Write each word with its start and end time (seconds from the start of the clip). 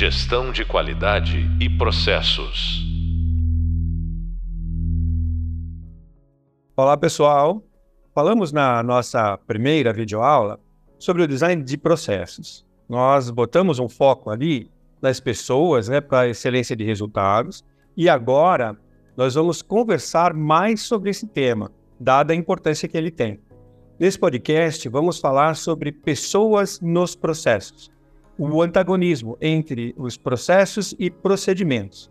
Gestão 0.00 0.52
de 0.52 0.64
qualidade 0.64 1.38
e 1.60 1.68
processos. 1.68 2.86
Olá, 6.76 6.96
pessoal. 6.96 7.60
Falamos 8.14 8.52
na 8.52 8.80
nossa 8.84 9.36
primeira 9.38 9.92
videoaula 9.92 10.60
sobre 11.00 11.22
o 11.22 11.26
design 11.26 11.64
de 11.64 11.76
processos. 11.76 12.64
Nós 12.88 13.28
botamos 13.28 13.80
um 13.80 13.88
foco 13.88 14.30
ali 14.30 14.70
nas 15.02 15.18
pessoas, 15.18 15.88
né, 15.88 16.00
para 16.00 16.28
excelência 16.28 16.76
de 16.76 16.84
resultados, 16.84 17.64
e 17.96 18.08
agora 18.08 18.78
nós 19.16 19.34
vamos 19.34 19.62
conversar 19.62 20.32
mais 20.32 20.80
sobre 20.80 21.10
esse 21.10 21.26
tema, 21.26 21.72
dada 21.98 22.32
a 22.32 22.36
importância 22.36 22.88
que 22.88 22.96
ele 22.96 23.10
tem. 23.10 23.40
Nesse 23.98 24.16
podcast, 24.16 24.88
vamos 24.88 25.18
falar 25.18 25.56
sobre 25.56 25.90
pessoas 25.90 26.80
nos 26.80 27.16
processos, 27.16 27.90
o 28.38 28.62
antagonismo 28.62 29.36
entre 29.40 29.94
os 29.98 30.16
processos 30.16 30.94
e 30.98 31.10
procedimentos. 31.10 32.10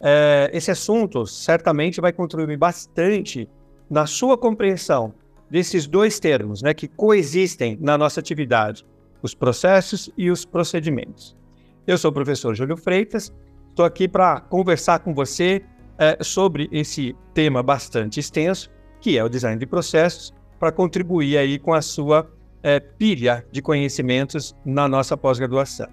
É, 0.00 0.50
esse 0.52 0.70
assunto 0.70 1.26
certamente 1.26 2.00
vai 2.00 2.12
contribuir 2.12 2.56
bastante 2.56 3.48
na 3.88 4.06
sua 4.06 4.36
compreensão 4.36 5.14
desses 5.50 5.86
dois 5.86 6.20
termos 6.20 6.62
né, 6.62 6.72
que 6.74 6.86
coexistem 6.86 7.76
na 7.80 7.98
nossa 7.98 8.20
atividade, 8.20 8.86
os 9.22 9.34
processos 9.34 10.10
e 10.16 10.30
os 10.30 10.44
procedimentos. 10.44 11.36
Eu 11.86 11.98
sou 11.98 12.10
o 12.10 12.14
professor 12.14 12.54
Júlio 12.54 12.76
Freitas, 12.76 13.32
estou 13.68 13.84
aqui 13.84 14.06
para 14.06 14.40
conversar 14.40 15.00
com 15.00 15.14
você 15.14 15.62
é, 15.98 16.22
sobre 16.22 16.68
esse 16.70 17.16
tema 17.34 17.62
bastante 17.62 18.20
extenso, 18.20 18.70
que 19.00 19.18
é 19.18 19.24
o 19.24 19.28
design 19.28 19.58
de 19.58 19.66
processos, 19.66 20.32
para 20.58 20.70
contribuir 20.70 21.36
aí 21.38 21.58
com 21.58 21.72
a 21.74 21.82
sua 21.82 22.30
é, 22.62 22.80
pilha 22.80 23.44
de 23.50 23.62
conhecimentos 23.62 24.54
na 24.64 24.88
nossa 24.88 25.16
pós-graduação. 25.16 25.88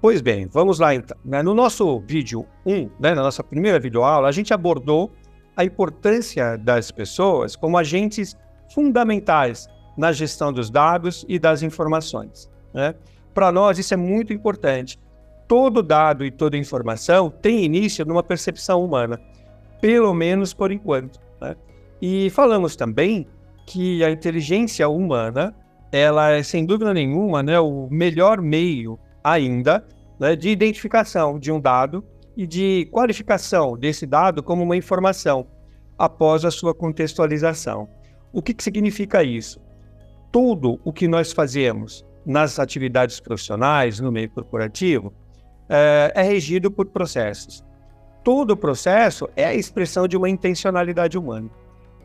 Pois 0.00 0.20
bem, 0.20 0.46
vamos 0.46 0.78
lá 0.78 0.94
então. 0.94 1.16
Né, 1.24 1.42
no 1.42 1.54
nosso 1.54 2.00
vídeo 2.00 2.46
1, 2.64 2.90
né, 3.00 3.14
na 3.14 3.22
nossa 3.22 3.42
primeira 3.42 3.80
videoaula, 3.80 4.28
a 4.28 4.32
gente 4.32 4.52
abordou 4.52 5.10
a 5.56 5.64
importância 5.64 6.56
das 6.58 6.90
pessoas 6.90 7.56
como 7.56 7.78
agentes 7.78 8.36
fundamentais 8.72 9.66
na 9.96 10.12
gestão 10.12 10.52
dos 10.52 10.70
dados 10.70 11.24
e 11.28 11.38
das 11.38 11.62
informações. 11.62 12.50
Né? 12.74 12.94
Para 13.32 13.50
nós, 13.50 13.78
isso 13.78 13.94
é 13.94 13.96
muito 13.96 14.32
importante. 14.32 14.98
Todo 15.48 15.82
dado 15.82 16.24
e 16.24 16.30
toda 16.30 16.56
informação 16.56 17.30
tem 17.30 17.64
início 17.64 18.04
numa 18.04 18.22
percepção 18.22 18.84
humana, 18.84 19.18
pelo 19.80 20.12
menos 20.12 20.52
por 20.52 20.70
enquanto. 20.70 21.18
Né? 21.40 21.56
E 22.02 22.30
falamos 22.30 22.76
também 22.76 23.26
que 23.66 24.02
a 24.04 24.10
inteligência 24.10 24.88
humana, 24.88 25.54
ela 25.90 26.30
é 26.30 26.42
sem 26.42 26.64
dúvida 26.64 26.94
nenhuma 26.94 27.42
né, 27.42 27.58
o 27.58 27.88
melhor 27.90 28.40
meio 28.40 28.98
ainda 29.22 29.84
né, 30.18 30.36
de 30.36 30.48
identificação 30.48 31.38
de 31.38 31.50
um 31.50 31.60
dado 31.60 32.04
e 32.36 32.46
de 32.46 32.88
qualificação 32.92 33.76
desse 33.76 34.06
dado 34.06 34.42
como 34.42 34.62
uma 34.62 34.76
informação 34.76 35.46
após 35.98 36.44
a 36.44 36.50
sua 36.50 36.74
contextualização. 36.74 37.88
O 38.32 38.40
que, 38.40 38.54
que 38.54 38.62
significa 38.62 39.24
isso? 39.24 39.60
Tudo 40.30 40.78
o 40.84 40.92
que 40.92 41.08
nós 41.08 41.32
fazemos 41.32 42.04
nas 42.24 42.58
atividades 42.58 43.18
profissionais, 43.18 43.98
no 43.98 44.12
meio 44.12 44.30
corporativo, 44.30 45.12
é, 45.68 46.12
é 46.14 46.22
regido 46.22 46.70
por 46.70 46.86
processos. 46.86 47.64
Todo 48.22 48.56
processo 48.56 49.28
é 49.36 49.44
a 49.44 49.54
expressão 49.54 50.06
de 50.06 50.16
uma 50.16 50.28
intencionalidade 50.28 51.16
humana. 51.16 51.48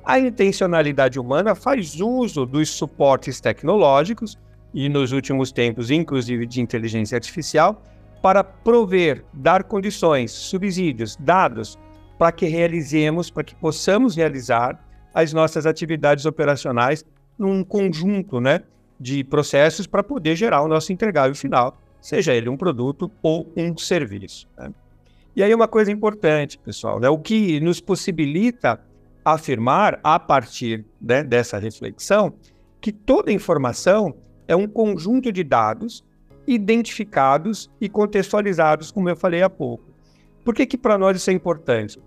A 0.04 0.20
intencionalidade 0.20 1.20
humana 1.20 1.54
faz 1.54 2.00
uso 2.00 2.46
dos 2.46 2.70
suportes 2.70 3.40
tecnológicos 3.40 4.38
e, 4.74 4.90
nos 4.90 5.12
últimos 5.12 5.52
tempos, 5.52 5.92
inclusive 5.92 6.46
de 6.48 6.60
inteligência 6.60 7.16
artificial, 7.16 7.82
para 8.22 8.44
prover, 8.44 9.24
dar 9.34 9.64
condições, 9.64 10.32
subsídios, 10.32 11.16
dados 11.18 11.78
para 12.18 12.32
que 12.32 12.46
realizemos, 12.46 13.30
para 13.30 13.44
que 13.44 13.56
possamos 13.56 14.16
realizar 14.16 14.80
as 15.14 15.34
nossas 15.34 15.66
atividades 15.66 16.26
operacionais 16.26 17.04
num 17.38 17.64
conjunto, 17.64 18.40
né, 18.40 18.62
de 19.00 19.24
processos 19.24 19.88
para 19.88 20.04
poder 20.04 20.36
gerar 20.36 20.62
o 20.62 20.68
nosso 20.68 20.94
entregável 20.94 21.36
final, 21.36 21.78
seja 22.00 22.34
ele 22.34 22.50
um 22.50 22.58
produto 22.58 23.12
ou 23.22 23.52
um 23.58 23.76
serviço. 23.76 24.48
Né? 24.58 24.72
E 25.36 25.42
aí 25.42 25.54
uma 25.54 25.68
coisa 25.68 25.92
importante, 25.92 26.60
pessoal, 26.60 27.00
né? 27.00 27.10
o 27.10 27.18
que 27.18 27.60
nos 27.60 27.80
possibilita 27.80 28.80
afirmar, 29.24 30.00
a 30.04 30.20
partir 30.20 30.86
né, 31.00 31.24
dessa 31.24 31.58
reflexão, 31.58 32.34
que 32.80 32.92
toda 32.92 33.32
informação 33.32 34.16
é 34.48 34.56
um 34.56 34.68
conjunto 34.68 35.32
de 35.32 35.44
dados 35.44 36.04
identificados 36.48 37.70
e 37.80 37.88
contextualizados, 37.88 38.92
como 38.92 39.10
eu 39.10 39.16
falei 39.16 39.42
há 39.44 39.50
pouco. 39.50 39.84
Por 40.44 40.56
que, 40.56 40.66
que 40.66 40.78
para 40.78 40.98
nós 40.98 41.16
isso 41.18 41.30
é 41.30 41.34
importante? 41.34 42.02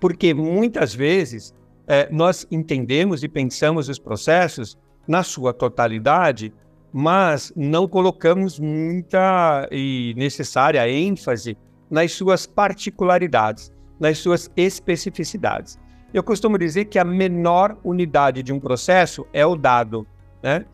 Porque 0.00 0.34
muitas 0.34 0.94
vezes 0.94 1.54
é, 1.86 2.08
nós 2.10 2.46
entendemos 2.50 3.22
e 3.22 3.28
pensamos 3.28 3.88
os 3.88 3.98
processos 3.98 4.76
na 5.06 5.22
sua 5.22 5.54
totalidade, 5.54 6.52
mas 6.92 7.52
não 7.54 7.86
colocamos 7.86 8.58
muita 8.58 9.68
e 9.70 10.12
necessária 10.16 10.88
ênfase 10.90 11.56
nas 11.88 12.12
suas 12.12 12.46
particularidades, 12.46 13.72
nas 14.00 14.18
suas 14.18 14.50
especificidades. 14.56 15.78
Eu 16.14 16.22
costumo 16.22 16.56
dizer 16.58 16.86
que 16.86 16.98
a 16.98 17.04
menor 17.04 17.76
unidade 17.84 18.42
de 18.42 18.52
um 18.52 18.60
processo 18.60 19.26
é 19.32 19.44
o 19.44 19.56
dado, 19.56 20.06
né? 20.42 20.64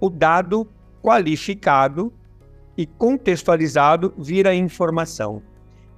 O 0.00 0.08
dado 0.08 0.66
qualificado 1.02 2.12
e 2.76 2.86
contextualizado 2.86 4.14
vira 4.16 4.54
informação. 4.54 5.42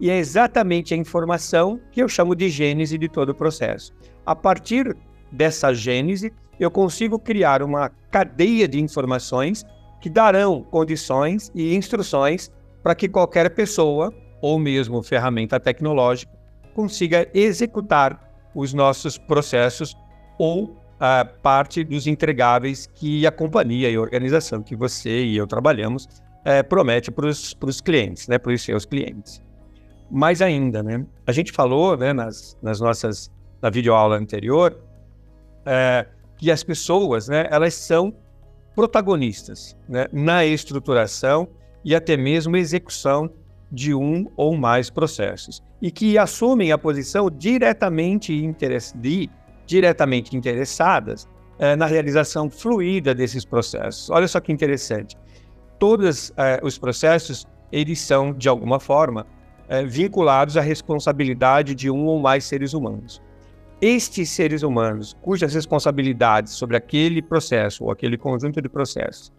E 0.01 0.11
é 0.11 0.19
exatamente 0.19 0.93
a 0.93 0.97
informação 0.97 1.81
que 1.93 2.03
eu 2.03 2.09
chamo 2.09 2.35
de 2.35 2.49
gênese 2.49 2.99
de 2.99 3.09
todo 3.09 3.29
o 3.31 3.35
processo. 3.35 3.93
A 4.27 4.35
partir 4.35 4.97
dessa 5.31 5.73
gênese, 5.73 6.33
eu 6.59 6.71
consigo 6.71 7.19
criar 7.19 7.63
uma 7.63 7.89
cadeia 8.11 8.67
de 8.67 8.81
informações 8.81 9.65
que 10.01 10.11
darão 10.11 10.63
condições 10.63 11.53
e 11.55 11.75
instruções 11.77 12.51
para 12.83 12.97
que 12.97 13.09
qualquer 13.09 13.55
pessoa, 13.55 14.13
ou 14.41 14.59
mesmo 14.59 15.03
ferramenta 15.05 15.61
tecnológica, 15.61 16.33
consiga 16.75 17.29
executar 17.33 18.32
os 18.55 18.73
nossos 18.73 19.19
processos 19.19 19.97
ou 20.39 20.77
a 20.99 21.25
parte 21.25 21.83
dos 21.83 22.07
entregáveis 22.07 22.87
que 22.87 23.27
a 23.27 23.33
companhia 23.33 23.91
e 23.91 23.97
a 23.97 24.01
organização 24.01 24.63
que 24.63 24.77
você 24.77 25.25
e 25.25 25.37
eu 25.37 25.47
trabalhamos 25.47 26.09
é, 26.45 26.63
promete 26.63 27.11
para 27.11 27.27
os 27.27 27.81
clientes, 27.81 28.29
né, 28.29 28.39
para 28.39 28.53
os 28.53 28.63
seus 28.63 28.85
clientes. 28.85 29.43
Mais 30.11 30.43
ainda, 30.43 30.83
né, 30.83 31.05
a 31.27 31.33
gente 31.33 31.53
falou 31.53 31.97
né, 31.97 32.13
nas, 32.13 32.57
nas 32.63 32.81
nossas 32.81 33.31
na 33.63 33.71
videoaula 33.71 34.17
anterior, 34.17 34.77
é, 35.65 36.07
que 36.37 36.51
as 36.51 36.65
pessoas, 36.65 37.29
né, 37.29 37.47
elas 37.49 37.75
são 37.75 38.13
protagonistas 38.75 39.77
né, 39.89 40.07
na 40.13 40.45
estruturação 40.45 41.49
e 41.85 41.95
até 41.95 42.17
mesmo 42.17 42.57
execução 42.57 43.31
de 43.73 43.95
um 43.95 44.27
ou 44.37 44.57
mais 44.57 44.91
processos 44.91 45.63
e 45.81 45.91
que 45.91 46.19
assumem 46.19 46.71
a 46.71 46.79
posição 46.79 47.31
diretamente, 47.31 48.35
interess 48.35 48.93
de, 48.95 49.31
diretamente 49.67 50.37
interessadas 50.37 51.27
é, 51.59 51.75
na 51.75 51.87
realização 51.87 52.51
fluida 52.51 53.15
desses 53.15 53.45
processos. 53.45 54.11
Olha 54.11 54.29
só 54.29 54.39
que 54.39 54.53
interessante. 54.53 55.17
Todos 55.79 56.33
é, 56.37 56.61
os 56.63 56.79
processos 56.79 57.47
eles 57.73 57.99
são 58.01 58.33
de 58.33 58.49
alguma 58.49 58.79
forma 58.79 59.27
é, 59.69 59.85
vinculados 59.85 60.57
à 60.59 60.61
responsabilidade 60.61 61.75
de 61.75 61.91
um 61.91 62.05
ou 62.07 62.21
mais 62.21 62.45
seres 62.45 62.75
humanos 62.75 63.23
estes 63.83 64.31
seres 64.31 64.63
humanos, 64.63 65.17
cujas 65.21 65.53
responsabilidades 65.53 66.53
sobre 66.53 66.77
aquele 66.77 67.21
processo 67.21 67.83
ou 67.83 67.91
aquele 67.91 68.17
conjunto 68.17 68.63
de 68.63 68.69
processos 68.69 69.33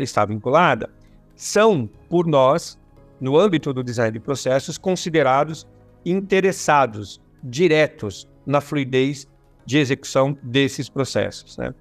está 0.00 0.24
vinculada, 0.24 0.90
são, 1.36 1.88
por 2.08 2.26
nós, 2.26 2.76
no 3.24 3.38
âmbito 3.38 3.72
do 3.72 3.82
design 3.82 4.12
de 4.12 4.20
processos, 4.20 4.76
considerados 4.76 5.66
interessados, 6.04 7.22
diretos 7.42 8.28
na 8.44 8.60
fluidez 8.60 9.26
de 9.64 9.78
execução 9.78 10.36
desses 10.42 10.90
processos. 10.90 11.56
Né? 11.56 11.74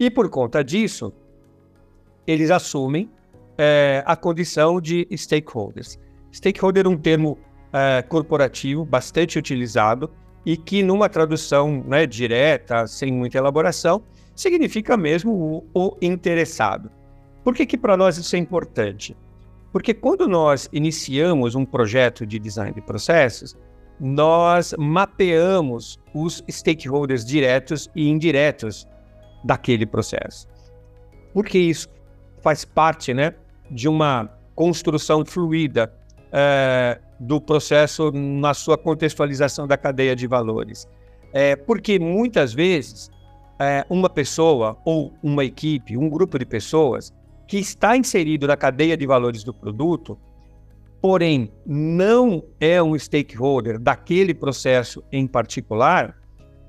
E 0.00 0.10
por 0.10 0.28
conta 0.28 0.64
disso, 0.64 1.12
eles 2.26 2.50
assumem 2.50 3.08
é, 3.56 4.02
a 4.04 4.16
condição 4.16 4.80
de 4.80 5.06
stakeholders. 5.16 6.00
Stakeholder 6.32 6.86
é 6.86 6.88
um 6.88 6.98
termo 6.98 7.38
é, 7.72 8.02
corporativo 8.02 8.84
bastante 8.84 9.38
utilizado 9.38 10.10
e 10.44 10.56
que 10.56 10.82
numa 10.82 11.08
tradução 11.08 11.84
né, 11.86 12.06
direta, 12.06 12.88
sem 12.88 13.12
muita 13.12 13.38
elaboração, 13.38 14.02
significa 14.34 14.96
mesmo 14.96 15.62
o, 15.72 15.90
o 15.92 15.96
interessado. 16.02 16.90
Por 17.44 17.54
que, 17.54 17.64
que 17.64 17.78
para 17.78 17.96
nós 17.96 18.18
isso 18.18 18.34
é 18.34 18.38
importante? 18.40 19.16
Porque 19.78 19.94
quando 19.94 20.26
nós 20.26 20.68
iniciamos 20.72 21.54
um 21.54 21.64
projeto 21.64 22.26
de 22.26 22.36
design 22.40 22.74
de 22.74 22.80
processos, 22.80 23.56
nós 24.00 24.74
mapeamos 24.76 26.00
os 26.12 26.42
stakeholders 26.50 27.24
diretos 27.24 27.88
e 27.94 28.08
indiretos 28.08 28.88
daquele 29.44 29.86
processo. 29.86 30.48
Porque 31.32 31.56
isso 31.60 31.86
faz 32.42 32.64
parte 32.64 33.14
né, 33.14 33.34
de 33.70 33.86
uma 33.88 34.28
construção 34.56 35.24
fluida 35.24 35.94
é, 36.32 37.00
do 37.20 37.40
processo 37.40 38.10
na 38.10 38.54
sua 38.54 38.76
contextualização 38.76 39.68
da 39.68 39.76
cadeia 39.76 40.16
de 40.16 40.26
valores. 40.26 40.88
É, 41.32 41.54
porque 41.54 42.00
muitas 42.00 42.52
vezes 42.52 43.12
é, 43.60 43.86
uma 43.88 44.10
pessoa 44.10 44.76
ou 44.84 45.12
uma 45.22 45.44
equipe, 45.44 45.96
um 45.96 46.08
grupo 46.10 46.36
de 46.36 46.44
pessoas 46.44 47.16
que 47.48 47.58
está 47.58 47.96
inserido 47.96 48.46
na 48.46 48.58
cadeia 48.58 48.94
de 48.94 49.06
valores 49.06 49.42
do 49.42 49.54
produto, 49.54 50.18
porém 51.00 51.50
não 51.66 52.44
é 52.60 52.80
um 52.82 52.96
stakeholder 52.96 53.78
daquele 53.78 54.34
processo 54.34 55.02
em 55.10 55.26
particular, 55.26 56.14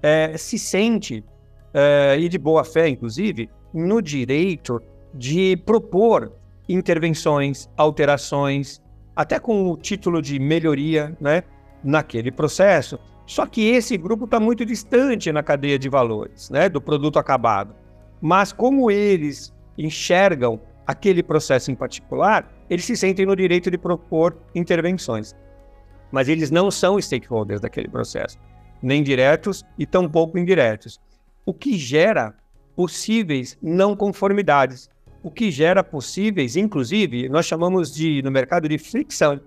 é, 0.01 0.37
se 0.37 0.57
sente, 0.57 1.23
é, 1.73 2.17
e 2.17 2.29
de 2.29 2.37
boa 2.37 2.63
fé, 2.63 2.87
inclusive, 2.87 3.49
no 3.73 4.01
direito 4.01 4.81
de 5.13 5.57
propor 5.57 6.31
intervenções, 6.69 7.69
alterações, 7.75 8.81
até 9.13 9.37
com 9.37 9.69
o 9.69 9.75
título 9.75 10.21
de 10.21 10.39
melhoria 10.39 11.15
né, 11.19 11.43
naquele 11.83 12.31
processo. 12.31 12.97
Só 13.25 13.45
que 13.45 13.67
esse 13.69 13.97
grupo 13.97 14.23
está 14.25 14.39
muito 14.39 14.65
distante 14.65 15.29
na 15.31 15.43
cadeia 15.43 15.77
de 15.77 15.89
valores 15.89 16.49
né, 16.49 16.69
do 16.69 16.79
produto 16.79 17.19
acabado. 17.19 17.75
Mas 18.21 18.53
como 18.53 18.89
eles 18.89 19.53
enxergam 19.77 20.59
aquele 20.89 21.21
processo 21.21 21.69
em 21.69 21.75
particular, 21.75 22.51
eles 22.67 22.83
se 22.83 22.97
sentem 22.97 23.23
no 23.23 23.35
direito 23.35 23.69
de 23.69 23.77
propor 23.77 24.35
intervenções. 24.55 25.35
Mas 26.11 26.27
eles 26.27 26.49
não 26.49 26.71
são 26.71 26.99
stakeholders 26.99 27.61
daquele 27.61 27.87
processo, 27.87 28.39
nem 28.81 29.03
diretos 29.03 29.63
e 29.77 29.85
tampouco 29.85 30.39
indiretos. 30.39 30.99
O 31.45 31.53
que 31.53 31.77
gera 31.77 32.33
possíveis 32.75 33.55
não 33.61 33.95
conformidades, 33.95 34.89
o 35.21 35.29
que 35.29 35.51
gera 35.51 35.83
possíveis, 35.83 36.55
inclusive, 36.55 37.29
nós 37.29 37.45
chamamos 37.45 37.93
de 37.93 38.23
no 38.23 38.31
mercado 38.31 38.67
de 38.67 38.79
fricção, 38.79 39.39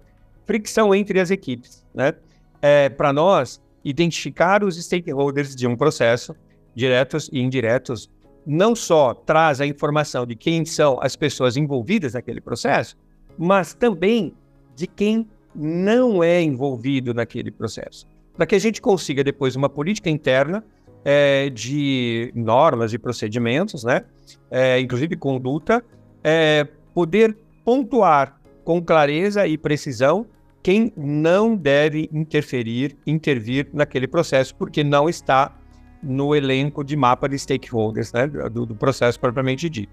fricção 0.47 0.95
entre 0.95 1.19
as 1.19 1.33
equipes, 1.33 1.85
né? 1.93 2.13
É, 2.61 2.89
Para 2.89 3.13
nós 3.13 3.61
identificar 3.85 4.63
os 4.63 4.77
stakeholders 4.81 5.57
de 5.57 5.67
um 5.67 5.75
processo, 5.75 6.37
diretos 6.73 7.29
e 7.33 7.41
indiretos, 7.41 8.09
não 8.47 8.75
só 8.75 9.15
traz 9.15 9.61
a 9.61 9.67
informação 9.67 10.27
de 10.27 10.35
quem 10.35 10.65
são 10.65 10.99
as 11.01 11.17
pessoas 11.17 11.57
envolvidas 11.57 12.15
naquele 12.15 12.41
processo, 12.41 12.97
mas 13.39 13.75
também 13.75 14.35
de 14.75 14.87
quem 14.87 15.29
não 15.55 16.23
é 16.23 16.43
envolvido 16.43 17.13
naquele 17.15 17.51
processo. 17.51 18.07
Para 18.35 18.47
que 18.47 18.55
a 18.55 18.59
gente 18.59 18.81
consiga 18.81 19.23
depois 19.23 19.55
uma 19.55 19.69
política 19.69 20.09
interna 20.09 20.65
é, 21.05 21.51
de 21.51 22.33
normas 22.35 22.93
e 22.93 22.99
procedimentos, 22.99 23.85
né? 23.85 24.05
É, 24.51 24.81
inclusive 24.81 25.17
conduta, 25.17 25.85
é, 26.23 26.67
poder 26.95 27.37
pontuar 27.65 28.41
com 28.65 28.83
clareza 28.83 29.47
e 29.47 29.59
precisão 29.59 30.27
quem 30.63 30.93
não 30.97 31.57
deve 31.57 32.09
interferir, 32.13 32.97
intervir 33.05 33.69
naquele 33.73 34.07
processo, 34.07 34.55
porque 34.55 34.85
não 34.85 35.09
está 35.09 35.59
no 36.03 36.35
elenco 36.35 36.83
de 36.83 36.97
mapa 36.97 37.29
de 37.29 37.39
stakeholders 37.39 38.13
né, 38.13 38.27
do, 38.27 38.67
do 38.67 38.75
processo 38.75 39.19
propriamente 39.21 39.69
dito. 39.69 39.93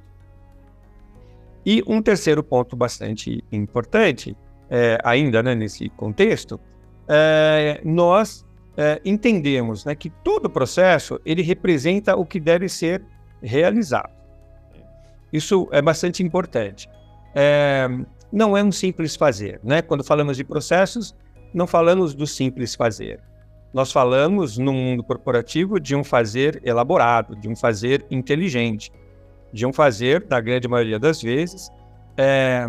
E 1.65 1.83
um 1.85 2.01
terceiro 2.01 2.44
ponto 2.44 2.75
bastante 2.75 3.44
importante, 3.51 4.35
é, 4.69 4.97
ainda 5.03 5.44
né, 5.44 5.53
nesse 5.53 5.89
contexto, 5.89 6.59
é, 7.07 7.81
nós 7.83 8.45
é, 8.77 9.01
entendemos 9.03 9.85
né, 9.85 9.94
que 9.94 10.09
todo 10.09 10.50
processo 10.50 11.19
ele 11.25 11.41
representa 11.41 12.15
o 12.15 12.25
que 12.25 12.39
deve 12.39 12.69
ser 12.69 13.03
realizado. 13.41 14.12
Isso 15.31 15.67
é 15.71 15.81
bastante 15.81 16.23
importante. 16.23 16.89
É, 17.35 17.88
não 18.31 18.55
é 18.55 18.63
um 18.63 18.71
simples 18.71 19.15
fazer. 19.15 19.59
Né? 19.63 19.81
Quando 19.81 20.03
falamos 20.03 20.38
de 20.38 20.44
processos, 20.44 21.15
não 21.53 21.67
falamos 21.67 22.13
do 22.15 22.25
simples 22.25 22.73
fazer. 22.73 23.19
Nós 23.74 23.92
falamos 23.92 24.57
no 24.57 24.74
mundo 24.74 25.04
corporativo 25.04 25.80
de 25.80 25.95
um 25.95 26.04
fazer 26.04 26.62
elaborado, 26.66 27.36
de 27.36 27.48
um 27.48 27.56
fazer 27.56 28.06
inteligente, 28.10 28.92
de 29.54 29.66
um 29.66 29.71
fazer, 29.71 30.25
na 30.30 30.42
grande 30.42 30.68
maioria 30.68 30.98
das 30.98 31.21
vezes, 31.21 31.69
é, 32.18 32.66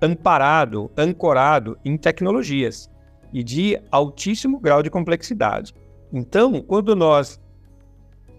amparado, 0.00 0.90
ancorado 0.96 1.78
em 1.84 1.96
tecnologias 1.96 2.90
e 3.32 3.44
de 3.44 3.78
altíssimo 3.90 4.58
grau 4.58 4.82
de 4.82 4.90
complexidade. 4.90 5.74
Então, 6.12 6.60
quando 6.62 6.96
nós 6.96 7.38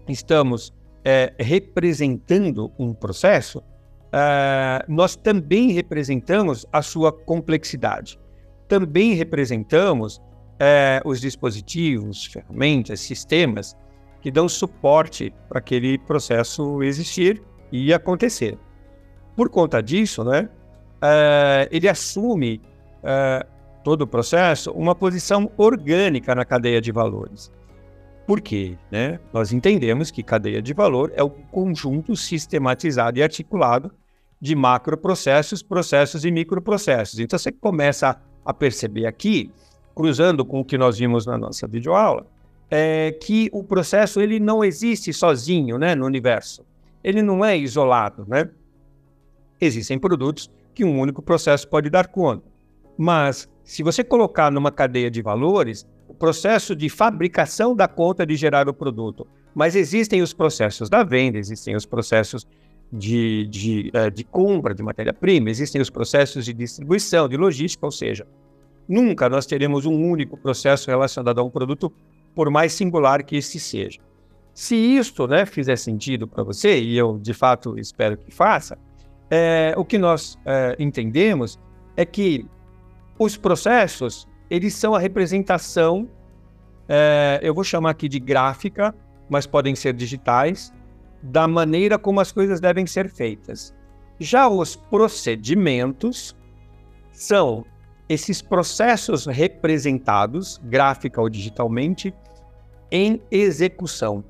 estamos 0.08 0.74
é, 1.04 1.32
representando 1.38 2.70
um 2.78 2.92
processo, 2.92 3.62
é, 4.12 4.84
nós 4.88 5.16
também 5.16 5.70
representamos 5.70 6.66
a 6.72 6.82
sua 6.82 7.12
complexidade. 7.12 8.18
Também 8.68 9.14
representamos 9.14 10.20
é, 10.64 11.02
os 11.04 11.20
dispositivos, 11.20 12.26
ferramentas, 12.26 13.00
sistemas 13.00 13.76
que 14.20 14.30
dão 14.30 14.48
suporte 14.48 15.34
para 15.48 15.58
aquele 15.58 15.98
processo 15.98 16.80
existir 16.84 17.42
e 17.72 17.92
acontecer. 17.92 18.56
Por 19.34 19.48
conta 19.48 19.82
disso, 19.82 20.22
né, 20.22 20.48
é, 21.02 21.68
ele 21.72 21.88
assume 21.88 22.60
é, 23.02 23.44
todo 23.82 24.02
o 24.02 24.06
processo 24.06 24.70
uma 24.70 24.94
posição 24.94 25.50
orgânica 25.56 26.32
na 26.32 26.44
cadeia 26.44 26.80
de 26.80 26.92
valores. 26.92 27.50
Por 28.24 28.40
quê? 28.40 28.78
Né? 28.88 29.18
Nós 29.32 29.52
entendemos 29.52 30.12
que 30.12 30.22
cadeia 30.22 30.62
de 30.62 30.72
valor 30.72 31.12
é 31.16 31.24
o 31.24 31.30
conjunto 31.30 32.14
sistematizado 32.14 33.18
e 33.18 33.22
articulado 33.24 33.90
de 34.40 34.54
macroprocessos, 34.54 35.60
processos 35.60 36.24
e 36.24 36.30
microprocessos. 36.30 37.18
Então 37.18 37.36
você 37.36 37.50
começa 37.50 38.22
a 38.44 38.54
perceber 38.54 39.06
aqui 39.06 39.50
cruzando 39.94 40.44
com 40.44 40.60
o 40.60 40.64
que 40.64 40.78
nós 40.78 40.98
vimos 40.98 41.26
na 41.26 41.36
nossa 41.38 41.66
videoaula, 41.66 42.26
é 42.70 43.12
que 43.12 43.50
o 43.52 43.62
processo 43.62 44.20
ele 44.20 44.40
não 44.40 44.64
existe 44.64 45.12
sozinho 45.12 45.78
né, 45.78 45.94
no 45.94 46.06
universo. 46.06 46.64
Ele 47.04 47.20
não 47.20 47.44
é 47.44 47.56
isolado. 47.56 48.24
Né? 48.26 48.48
Existem 49.60 49.98
produtos 49.98 50.50
que 50.74 50.84
um 50.84 50.98
único 50.98 51.20
processo 51.20 51.68
pode 51.68 51.90
dar 51.90 52.08
conta. 52.08 52.50
Mas, 52.96 53.48
se 53.64 53.82
você 53.82 54.02
colocar 54.02 54.50
numa 54.50 54.70
cadeia 54.70 55.10
de 55.10 55.20
valores, 55.20 55.86
o 56.08 56.14
processo 56.14 56.74
de 56.74 56.88
fabricação 56.88 57.74
dá 57.74 57.86
conta 57.86 58.24
de 58.24 58.36
gerar 58.36 58.68
o 58.68 58.74
produto. 58.74 59.26
Mas 59.54 59.76
existem 59.76 60.22
os 60.22 60.32
processos 60.32 60.88
da 60.88 61.02
venda, 61.02 61.38
existem 61.38 61.76
os 61.76 61.84
processos 61.84 62.46
de, 62.92 63.46
de, 63.48 63.90
eh, 63.92 64.10
de 64.10 64.24
compra 64.24 64.74
de 64.74 64.82
matéria-prima, 64.82 65.50
existem 65.50 65.80
os 65.80 65.88
processos 65.88 66.44
de 66.44 66.52
distribuição, 66.52 67.28
de 67.28 67.36
logística, 67.36 67.84
ou 67.84 67.92
seja, 67.92 68.26
Nunca 68.88 69.28
nós 69.28 69.46
teremos 69.46 69.86
um 69.86 69.94
único 69.94 70.36
processo 70.36 70.90
relacionado 70.90 71.38
a 71.38 71.42
um 71.42 71.50
produto, 71.50 71.92
por 72.34 72.50
mais 72.50 72.72
singular 72.72 73.22
que 73.22 73.36
esse 73.36 73.58
seja. 73.58 74.00
Se 74.54 74.74
isto 74.74 75.26
né, 75.26 75.46
fizer 75.46 75.76
sentido 75.76 76.26
para 76.26 76.42
você, 76.42 76.80
e 76.80 76.96
eu 76.96 77.18
de 77.18 77.32
fato 77.32 77.78
espero 77.78 78.16
que 78.16 78.30
faça, 78.30 78.78
é, 79.30 79.74
o 79.76 79.84
que 79.84 79.96
nós 79.96 80.38
é, 80.44 80.76
entendemos 80.78 81.58
é 81.96 82.04
que 82.04 82.46
os 83.18 83.36
processos 83.36 84.28
eles 84.50 84.74
são 84.74 84.94
a 84.94 84.98
representação, 84.98 86.06
é, 86.86 87.40
eu 87.42 87.54
vou 87.54 87.64
chamar 87.64 87.90
aqui 87.90 88.06
de 88.06 88.20
gráfica, 88.20 88.94
mas 89.30 89.46
podem 89.46 89.74
ser 89.74 89.94
digitais, 89.94 90.70
da 91.22 91.48
maneira 91.48 91.98
como 91.98 92.20
as 92.20 92.30
coisas 92.30 92.60
devem 92.60 92.86
ser 92.86 93.08
feitas. 93.08 93.74
Já 94.18 94.48
os 94.48 94.76
procedimentos 94.76 96.36
são 97.12 97.64
esses 98.12 98.42
processos 98.42 99.26
representados, 99.26 100.60
gráfica 100.64 101.20
ou 101.20 101.28
digitalmente, 101.28 102.14
em 102.90 103.20
execução. 103.30 104.22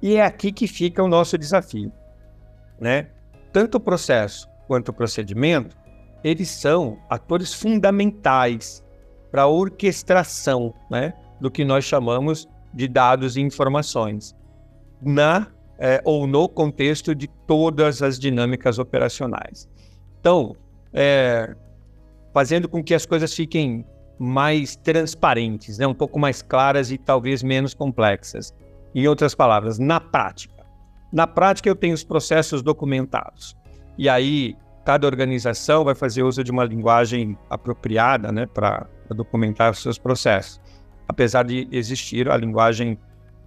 E 0.00 0.16
é 0.16 0.24
aqui 0.24 0.50
que 0.50 0.66
fica 0.66 1.02
o 1.02 1.08
nosso 1.08 1.36
desafio. 1.36 1.92
Né? 2.80 3.08
Tanto 3.52 3.76
o 3.76 3.80
processo 3.80 4.48
quanto 4.66 4.88
o 4.88 4.92
procedimento, 4.92 5.76
eles 6.22 6.48
são 6.48 6.98
atores 7.10 7.52
fundamentais 7.52 8.82
para 9.30 9.42
a 9.42 9.46
orquestração 9.46 10.72
né, 10.90 11.12
do 11.40 11.50
que 11.50 11.64
nós 11.64 11.84
chamamos 11.84 12.48
de 12.72 12.88
dados 12.88 13.36
e 13.36 13.40
informações, 13.40 14.34
na 15.02 15.48
é, 15.78 16.00
ou 16.04 16.26
no 16.26 16.48
contexto 16.48 17.14
de 17.14 17.28
todas 17.46 18.00
as 18.00 18.18
dinâmicas 18.18 18.78
operacionais. 18.78 19.68
Então, 20.20 20.56
é, 20.92 21.54
fazendo 22.34 22.68
com 22.68 22.82
que 22.82 22.92
as 22.92 23.06
coisas 23.06 23.32
fiquem 23.32 23.86
mais 24.18 24.74
transparentes, 24.74 25.78
né? 25.78 25.86
um 25.86 25.94
pouco 25.94 26.18
mais 26.18 26.42
claras 26.42 26.90
e 26.90 26.98
talvez 26.98 27.44
menos 27.44 27.72
complexas. 27.72 28.52
Em 28.92 29.06
outras 29.06 29.34
palavras, 29.34 29.78
na 29.78 30.00
prática. 30.00 30.66
Na 31.12 31.26
prática, 31.28 31.68
eu 31.68 31.76
tenho 31.76 31.94
os 31.94 32.02
processos 32.02 32.60
documentados. 32.60 33.56
E 33.96 34.08
aí, 34.08 34.56
cada 34.84 35.06
organização 35.06 35.84
vai 35.84 35.94
fazer 35.94 36.24
uso 36.24 36.42
de 36.42 36.50
uma 36.50 36.64
linguagem 36.64 37.38
apropriada 37.48 38.32
né, 38.32 38.46
para 38.46 38.86
documentar 39.10 39.70
os 39.70 39.80
seus 39.80 39.98
processos. 39.98 40.60
Apesar 41.08 41.44
de 41.44 41.68
existir 41.70 42.28
a 42.28 42.36
linguagem 42.36 42.98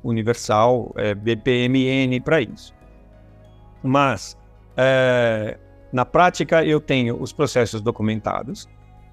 universal 0.03 0.93
é, 0.95 1.13
BPMN 1.13 2.21
para 2.21 2.41
isso. 2.41 2.73
Mas, 3.83 4.37
é, 4.77 5.57
Na 5.91 6.05
prática, 6.05 6.65
eu 6.65 6.81
tenho 6.81 7.21
os 7.21 7.31
processos 7.31 7.81
documentados 7.81 8.67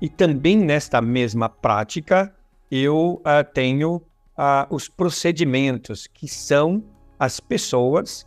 e 0.04 0.08
também 0.10 0.58
nesta 0.58 1.00
mesma 1.00 1.48
prática 1.48 2.30
eu 2.70 3.22
uh, 3.22 3.52
tenho 3.54 3.96
uh, 3.96 4.66
os 4.68 4.86
procedimentos, 4.86 6.06
que 6.06 6.28
são 6.28 6.84
as 7.18 7.40
pessoas 7.40 8.26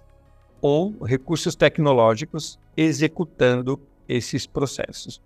ou 0.60 0.98
recursos 1.04 1.56
tecnológicos 1.56 2.60
executando 2.76 3.80
esses 4.10 4.48
processos. 4.48 5.22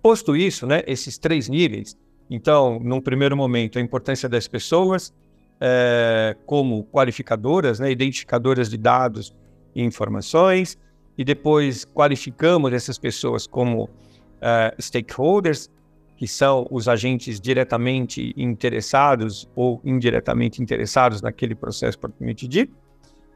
Posto 0.00 0.36
isso, 0.36 0.64
né, 0.64 0.84
esses 0.86 1.18
três 1.18 1.48
níveis, 1.48 1.96
então, 2.30 2.78
num 2.78 3.00
primeiro 3.00 3.36
momento, 3.36 3.80
a 3.80 3.82
importância 3.82 4.28
das 4.28 4.46
pessoas 4.46 5.12
é, 5.60 6.36
como 6.46 6.84
qualificadoras, 6.84 7.80
né, 7.80 7.90
identificadoras 7.90 8.70
de 8.70 8.78
dados 8.78 9.34
e 9.74 9.82
informações, 9.82 10.78
e 11.18 11.24
depois 11.24 11.84
qualificamos 11.84 12.72
essas 12.72 12.96
pessoas 12.96 13.44
como 13.44 13.90
uh, 14.44 14.82
stakeholders, 14.82 15.70
que 16.16 16.28
são 16.28 16.66
os 16.70 16.86
agentes 16.86 17.40
diretamente 17.40 18.32
interessados 18.36 19.48
ou 19.56 19.80
indiretamente 19.84 20.62
interessados 20.62 21.22
naquele 21.22 21.54
processo 21.54 21.98
propriamente 21.98 22.46
dito. 22.46 22.74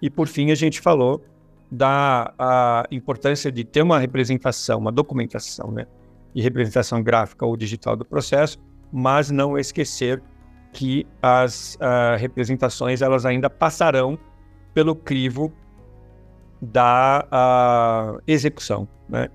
E 0.00 0.08
por 0.08 0.28
fim, 0.28 0.52
a 0.52 0.54
gente 0.54 0.80
falou 0.80 1.24
da 1.70 2.86
importância 2.90 3.50
de 3.50 3.64
ter 3.64 3.82
uma 3.82 3.98
representação, 3.98 4.78
uma 4.78 4.92
documentação, 4.92 5.70
né, 5.70 5.86
de 6.34 6.40
representação 6.40 7.02
gráfica 7.02 7.44
ou 7.44 7.56
digital 7.56 7.96
do 7.96 8.04
processo, 8.04 8.58
mas 8.92 9.30
não 9.30 9.58
esquecer 9.58 10.22
que 10.72 11.06
as 11.20 11.74
uh, 11.76 12.16
representações 12.18 13.02
elas 13.02 13.26
ainda 13.26 13.50
passarão 13.50 14.18
pelo 14.72 14.94
crivo 14.94 15.52
da 16.60 17.26
uh, 17.32 18.22
execução. 18.26 18.86
Né? 19.08 19.28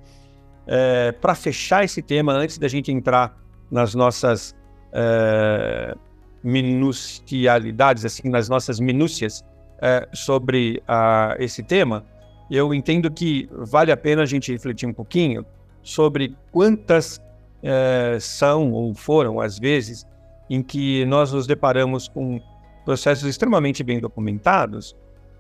É, 0.68 1.12
Para 1.12 1.36
fechar 1.36 1.84
esse 1.84 2.02
tema, 2.02 2.34
antes 2.34 2.58
da 2.58 2.68
gente 2.68 2.92
entrar 2.92 3.38
nas 3.70 3.94
nossas 3.96 4.56
é, 4.94 5.96
minucialidades, 6.44 8.06
assim, 8.06 8.30
nas 8.30 8.50
nossas 8.50 8.80
minúcias 8.80 9.44
é, 9.82 10.08
sobre 10.14 10.82
uh, 10.84 11.42
esse 11.42 11.64
tema, 11.64 12.06
eu 12.52 12.74
entendo 12.74 13.10
que 13.10 13.50
vale 13.52 13.92
a 13.92 13.98
pena 13.98 14.22
a 14.22 14.26
gente 14.26 14.52
refletir 14.52 14.88
um 14.88 14.94
pouquinho 14.94 15.46
sobre 15.82 16.36
quantas 16.52 17.20
é, 17.62 18.18
são 18.20 18.72
ou 18.72 18.94
foram 18.94 19.40
as 19.40 19.58
vezes 19.58 20.06
em 20.50 20.62
que 20.62 21.06
nós 21.06 21.32
nos 21.32 21.48
deparamos 21.48 22.08
com 22.08 22.40
processos 22.86 23.28
extremamente 23.28 23.84
bem 23.84 24.00
documentados 24.00 24.96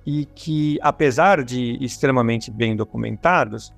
e 0.06 0.26
que, 0.26 0.80
apesar 0.82 1.44
de 1.44 1.78
extremamente 1.82 2.50
bem 2.50 2.76
documentados, 2.76 3.74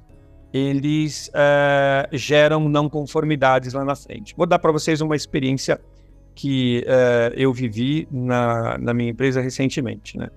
eles 0.57 1.29
é, 1.33 2.07
geram 2.13 2.69
não 2.69 2.87
conformidades 2.87 3.73
lá 3.73 3.83
na 3.83 3.93
frente. 3.93 4.33
Vou 4.37 4.47
dar 4.47 4.57
para 4.57 4.71
vocês 4.71 5.01
uma 5.01 5.13
experiência 5.13 5.81
que 6.33 6.81
é, 6.87 7.33
eu 7.35 7.51
vivi 7.51 8.07
na, 8.09 8.77
na, 8.77 8.93
minha 8.93 9.09
empresa 9.09 9.41
recentemente. 9.41 10.17
Né? 10.17 10.29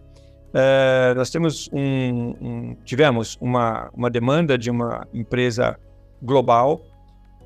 É, 0.52 1.14
nós 1.14 1.30
temos 1.30 1.70
um, 1.72 2.34
um, 2.40 2.76
tivemos 2.84 3.38
uma, 3.40 3.90
uma 3.94 4.10
demanda 4.10 4.58
de 4.58 4.72
uma 4.72 5.06
empresa 5.14 5.78
global 6.20 6.80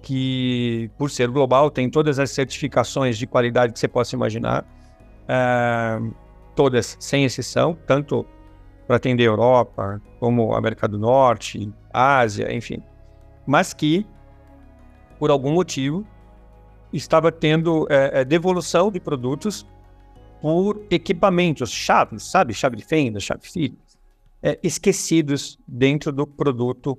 que, 0.00 0.90
por 0.96 1.10
ser 1.10 1.28
global, 1.28 1.70
tem 1.70 1.90
todas 1.90 2.18
as 2.18 2.30
certificações 2.30 3.18
de 3.18 3.26
qualidade 3.26 3.74
que 3.74 3.78
você 3.78 3.86
possa 3.86 4.16
imaginar, 4.16 4.64
todas 6.56 6.96
sem 6.98 7.24
exceção, 7.24 7.78
tanto 7.86 8.26
para 8.92 8.98
atender 8.98 9.24
Europa, 9.24 10.02
como 10.20 10.54
América 10.54 10.86
do 10.86 10.98
Norte, 10.98 11.72
Ásia, 11.90 12.54
enfim, 12.54 12.82
mas 13.46 13.72
que, 13.72 14.06
por 15.18 15.30
algum 15.30 15.50
motivo, 15.50 16.06
estava 16.92 17.32
tendo 17.32 17.86
é, 17.88 18.22
devolução 18.22 18.92
de 18.92 19.00
produtos 19.00 19.66
por 20.42 20.84
equipamentos, 20.90 21.70
chaves, 21.70 22.22
sabe, 22.22 22.52
chave 22.52 22.76
de 22.76 22.84
fenda, 22.84 23.18
chave 23.18 23.40
de 23.50 23.74
é, 24.42 24.58
esquecidos 24.62 25.58
dentro 25.66 26.12
do 26.12 26.26
produto 26.26 26.98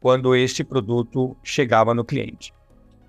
quando 0.00 0.34
este 0.34 0.64
produto 0.64 1.36
chegava 1.42 1.92
no 1.92 2.02
cliente. 2.02 2.54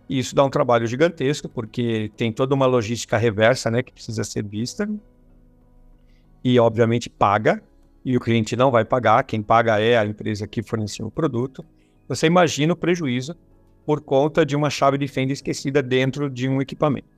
E 0.09 0.19
isso 0.19 0.35
dá 0.35 0.43
um 0.43 0.49
trabalho 0.49 0.85
gigantesco, 0.85 1.47
porque 1.47 2.11
tem 2.17 2.33
toda 2.33 2.53
uma 2.53 2.65
logística 2.65 3.17
reversa 3.17 3.71
né, 3.71 3.81
que 3.81 3.93
precisa 3.93 4.25
ser 4.25 4.45
vista. 4.45 4.85
E, 6.43 6.59
obviamente, 6.59 7.09
paga. 7.09 7.63
E 8.07 8.15
o 8.15 8.21
cliente 8.21 8.55
não 8.55 8.71
vai 8.71 8.85
pagar. 8.85 9.21
Quem 9.25 9.41
paga 9.41 9.81
é 9.81 9.97
a 9.97 10.05
empresa 10.05 10.47
que 10.47 10.63
forneceu 10.63 11.07
o 11.07 11.11
produto. 11.11 11.65
Você 12.07 12.25
imagina 12.25 12.71
o 12.71 12.75
prejuízo 12.77 13.35
por 13.85 13.99
conta 13.99 14.45
de 14.45 14.55
uma 14.55 14.69
chave 14.69 14.97
de 14.97 15.09
fenda 15.09 15.33
esquecida 15.33 15.83
dentro 15.83 16.29
de 16.29 16.47
um 16.47 16.61
equipamento. 16.61 17.09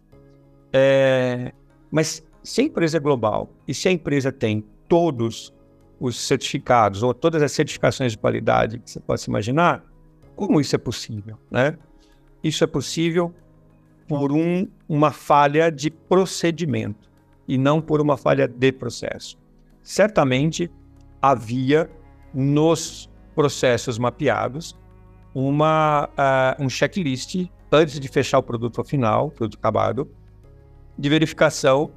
É... 0.74 1.54
Mas 1.92 2.26
se 2.42 2.62
a 2.62 2.64
empresa 2.64 2.98
é 2.98 3.00
global 3.00 3.52
e 3.68 3.74
se 3.76 3.88
a 3.88 3.92
empresa 3.92 4.32
tem 4.32 4.66
todos 4.88 5.54
os 6.00 6.20
certificados 6.20 7.04
ou 7.04 7.14
todas 7.14 7.44
as 7.44 7.52
certificações 7.52 8.14
de 8.14 8.18
qualidade 8.18 8.80
que 8.80 8.90
você 8.90 9.00
possa 9.00 9.30
imaginar, 9.30 9.86
como 10.36 10.60
isso 10.60 10.74
é 10.76 10.80
possível, 10.80 11.38
né? 11.52 11.78
Isso 12.44 12.64
é 12.64 12.68
possível 12.68 13.32
por 14.08 14.32
um, 14.32 14.68
uma 14.88 15.12
falha 15.12 15.72
de 15.72 15.92
procedimento 15.92 17.08
e 17.48 17.60
não 17.60 17.80
por 17.80 18.02
uma 18.02 18.18
falha 18.18 18.48
de 18.48 18.72
processo. 18.72 19.38
Certamente 19.84 20.72
havia 21.22 21.90
nos 22.34 23.10
processos 23.36 23.98
mapeados 23.98 24.78
uma, 25.34 26.10
uh, 26.10 26.64
um 26.64 26.70
checklist 26.70 27.50
antes 27.72 28.00
de 28.00 28.08
fechar 28.08 28.40
o 28.40 28.44
produto 28.44 28.84
final, 28.84 29.30
produto 29.32 29.58
acabado, 29.58 30.10
de 30.98 31.10
verificação 31.10 31.92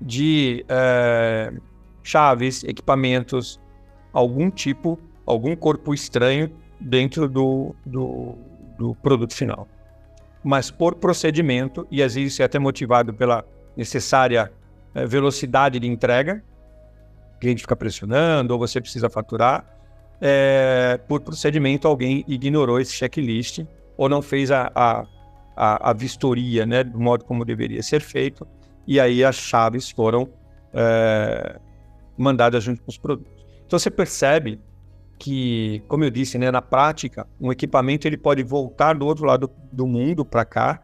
de 0.00 0.64
uh, 0.64 1.60
chaves, 2.02 2.64
equipamentos, 2.64 3.60
algum 4.12 4.50
tipo, 4.50 4.98
algum 5.24 5.56
corpo 5.56 5.94
estranho 5.94 6.50
dentro 6.80 7.28
do, 7.28 7.74
do, 7.86 8.36
do 8.78 8.94
produto 8.96 9.34
final. 9.34 9.66
Mas 10.42 10.70
por 10.70 10.96
procedimento, 10.96 11.86
e 11.90 12.02
às 12.02 12.14
vezes 12.14 12.38
é 12.38 12.44
até 12.44 12.58
motivado 12.58 13.14
pela 13.14 13.44
necessária 13.74 14.52
eh, 14.94 15.06
velocidade 15.06 15.80
de 15.80 15.86
entrega, 15.86 16.44
cliente 17.44 17.62
fica 17.62 17.76
pressionando, 17.76 18.54
ou 18.54 18.58
você 18.58 18.80
precisa 18.80 19.10
faturar, 19.10 19.66
é, 20.20 20.98
por 21.06 21.20
procedimento 21.20 21.86
alguém 21.86 22.24
ignorou 22.26 22.80
esse 22.80 22.92
checklist 22.92 23.60
ou 23.96 24.08
não 24.08 24.22
fez 24.22 24.50
a, 24.50 24.70
a, 24.74 25.04
a, 25.54 25.90
a 25.90 25.92
vistoria 25.92 26.64
né, 26.64 26.82
do 26.82 26.98
modo 26.98 27.24
como 27.24 27.44
deveria 27.44 27.82
ser 27.82 28.00
feito, 28.00 28.46
e 28.86 28.98
aí 28.98 29.22
as 29.22 29.36
chaves 29.36 29.90
foram 29.90 30.28
é, 30.72 31.58
mandadas 32.16 32.64
junto 32.64 32.82
com 32.82 32.90
os 32.90 32.96
produtos. 32.96 33.44
Então 33.66 33.78
você 33.78 33.90
percebe 33.90 34.58
que, 35.18 35.82
como 35.86 36.04
eu 36.04 36.10
disse, 36.10 36.38
né, 36.38 36.50
na 36.50 36.62
prática, 36.62 37.26
um 37.40 37.52
equipamento 37.52 38.06
ele 38.06 38.16
pode 38.16 38.42
voltar 38.42 38.94
do 38.94 39.06
outro 39.06 39.24
lado 39.26 39.50
do 39.70 39.86
mundo 39.86 40.24
para 40.24 40.44
cá 40.44 40.80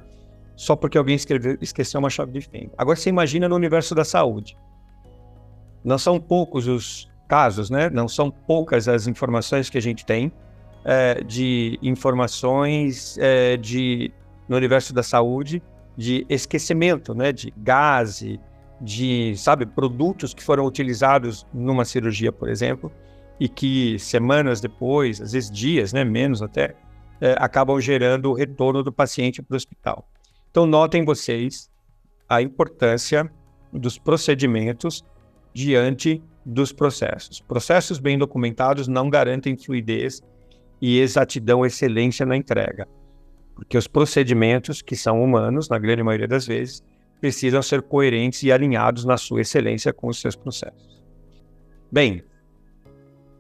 só 0.55 0.77
porque 0.77 0.99
alguém 0.99 1.17
escreveu, 1.17 1.57
esqueceu 1.63 1.99
uma 1.99 2.11
chave 2.11 2.33
de 2.33 2.43
fenda. 2.43 2.73
Agora 2.77 2.95
você 2.95 3.09
imagina 3.09 3.49
no 3.49 3.57
universo 3.57 3.95
da 3.95 4.05
saúde. 4.05 4.57
Não 5.85 5.99
são 5.99 6.21
poucos 6.21 6.67
os 6.67 7.11
casos, 7.29 7.71
né? 7.71 7.89
Não 7.91 8.09
são 8.09 8.31
poucas 8.31 8.89
as 8.89 9.07
informações 9.07 9.71
que 9.71 9.79
a 9.79 9.83
gente 9.83 10.05
tem 10.05 10.33
é, 10.85 11.23
de 11.23 11.79
informações 11.83 13.17
é, 13.19 13.57
de 13.57 14.13
no 14.49 14.57
universo 14.57 14.93
da 14.93 15.03
saúde 15.03 15.63
de 15.97 16.27
esquecimento, 16.29 17.15
né? 17.15 17.33
De 17.33 17.53
gás, 17.57 18.23
de, 18.81 19.37
sabe, 19.37 19.67
produtos 19.67 20.33
que 20.33 20.43
foram 20.43 20.65
utilizados 20.65 21.47
numa 21.53 21.85
cirurgia, 21.85 22.33
por 22.33 22.49
exemplo, 22.49 22.91
e 23.39 23.49
que 23.49 23.99
semanas 23.99 24.61
depois, 24.61 25.21
às 25.21 25.33
vezes 25.33 25.51
dias, 25.51 25.93
né, 25.93 26.05
menos 26.05 26.43
até, 26.43 26.75
é, 27.21 27.35
acabam 27.39 27.79
gerando 27.81 28.31
o 28.31 28.35
retorno 28.35 28.83
do 28.83 28.93
paciente 28.93 29.43
para 29.43 29.55
o 29.55 29.57
hospital. 29.57 30.09
Então, 30.51 30.67
notem 30.67 31.05
vocês 31.05 31.71
a 32.29 32.41
importância 32.41 33.31
dos 33.73 33.99
procedimentos 33.99 35.05
diante 35.53 36.23
dos 36.45 36.73
processos. 36.73 37.41
Processos 37.41 37.99
bem 37.99 38.19
documentados 38.19 38.89
não 38.89 39.11
garantem 39.11 39.57
fluidez 39.57 40.23
e 40.81 40.99
exatidão, 40.99 41.65
excelência 41.65 42.25
na 42.25 42.37
entrega, 42.37 42.89
porque 43.55 43.77
os 43.77 43.87
procedimentos, 43.87 44.81
que 44.81 44.97
são 44.97 45.23
humanos, 45.23 45.69
na 45.69 45.79
grande 45.79 46.03
maioria 46.03 46.29
das 46.29 46.47
vezes, 46.47 46.83
precisam 47.21 47.61
ser 47.61 47.83
coerentes 47.83 48.43
e 48.43 48.51
alinhados 48.51 49.05
na 49.05 49.19
sua 49.19 49.43
excelência 49.43 49.93
com 49.93 50.09
os 50.09 50.21
seus 50.21 50.35
processos. 50.35 51.05
Bem, 51.93 52.23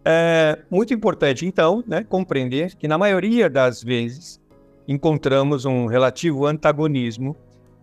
é 0.05 0.59
muito 0.71 0.93
importante, 0.93 1.47
então, 1.47 1.83
né, 1.87 2.05
compreender 2.05 2.75
que, 2.77 2.87
na 2.87 2.99
maioria 2.99 3.49
das 3.49 3.83
vezes, 3.83 4.41
encontramos 4.87 5.65
um 5.65 5.87
relativo 5.87 6.47
antagonismo 6.47 7.37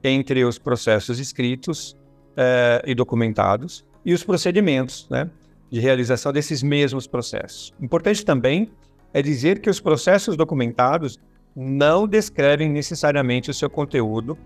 entre 0.04 0.44
os 0.44 0.60
processos 0.60 1.20
escritos 1.20 1.98
é, 2.36 2.84
e 2.86 2.94
documentados 2.94 3.87
e 4.08 4.14
os 4.14 4.24
procedimentos 4.24 5.06
né, 5.10 5.30
de 5.70 5.82
realização 5.82 6.32
desses 6.32 6.64
mesmos 6.64 7.06
processos. 7.06 7.74
Importante 7.82 8.24
também 8.24 8.72
é 9.14 9.22
dizer 9.22 9.60
que 9.60 9.70
os 9.70 9.82
processos 9.82 10.38
documentados 10.38 11.20
não 11.54 12.08
descrevem 12.08 12.70
necessariamente 12.70 13.52
o 13.52 13.54
seu 13.54 13.70
conteúdo 13.70 14.38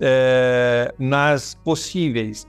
é, 0.00 0.92
nas 0.98 1.54
possíveis 1.54 2.48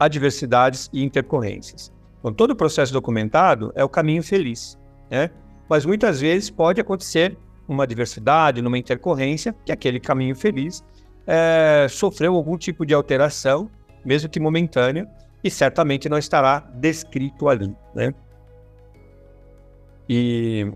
adversidades 0.00 0.88
e 0.94 1.04
intercorrências. 1.04 1.92
Então, 2.20 2.32
todo 2.32 2.56
processo 2.56 2.90
documentado 2.90 3.70
é 3.74 3.84
o 3.84 3.88
caminho 3.88 4.22
feliz, 4.22 4.78
né? 5.10 5.28
mas 5.68 5.84
muitas 5.84 6.22
vezes 6.22 6.48
pode 6.48 6.80
acontecer 6.80 7.36
uma 7.68 7.82
adversidade, 7.84 8.62
numa 8.62 8.78
intercorrência, 8.78 9.54
que 9.66 9.70
aquele 9.70 10.00
caminho 10.00 10.34
feliz 10.34 10.82
é, 11.26 11.86
sofreu 11.90 12.34
algum 12.34 12.56
tipo 12.56 12.86
de 12.86 12.94
alteração, 12.94 13.70
mesmo 14.04 14.30
que 14.30 14.40
momentânea, 14.40 15.06
e 15.42 15.50
certamente 15.50 16.08
não 16.08 16.18
estará 16.18 16.60
descrito 16.74 17.48
ali. 17.48 17.74
Né? 17.94 18.14
E 20.08 20.72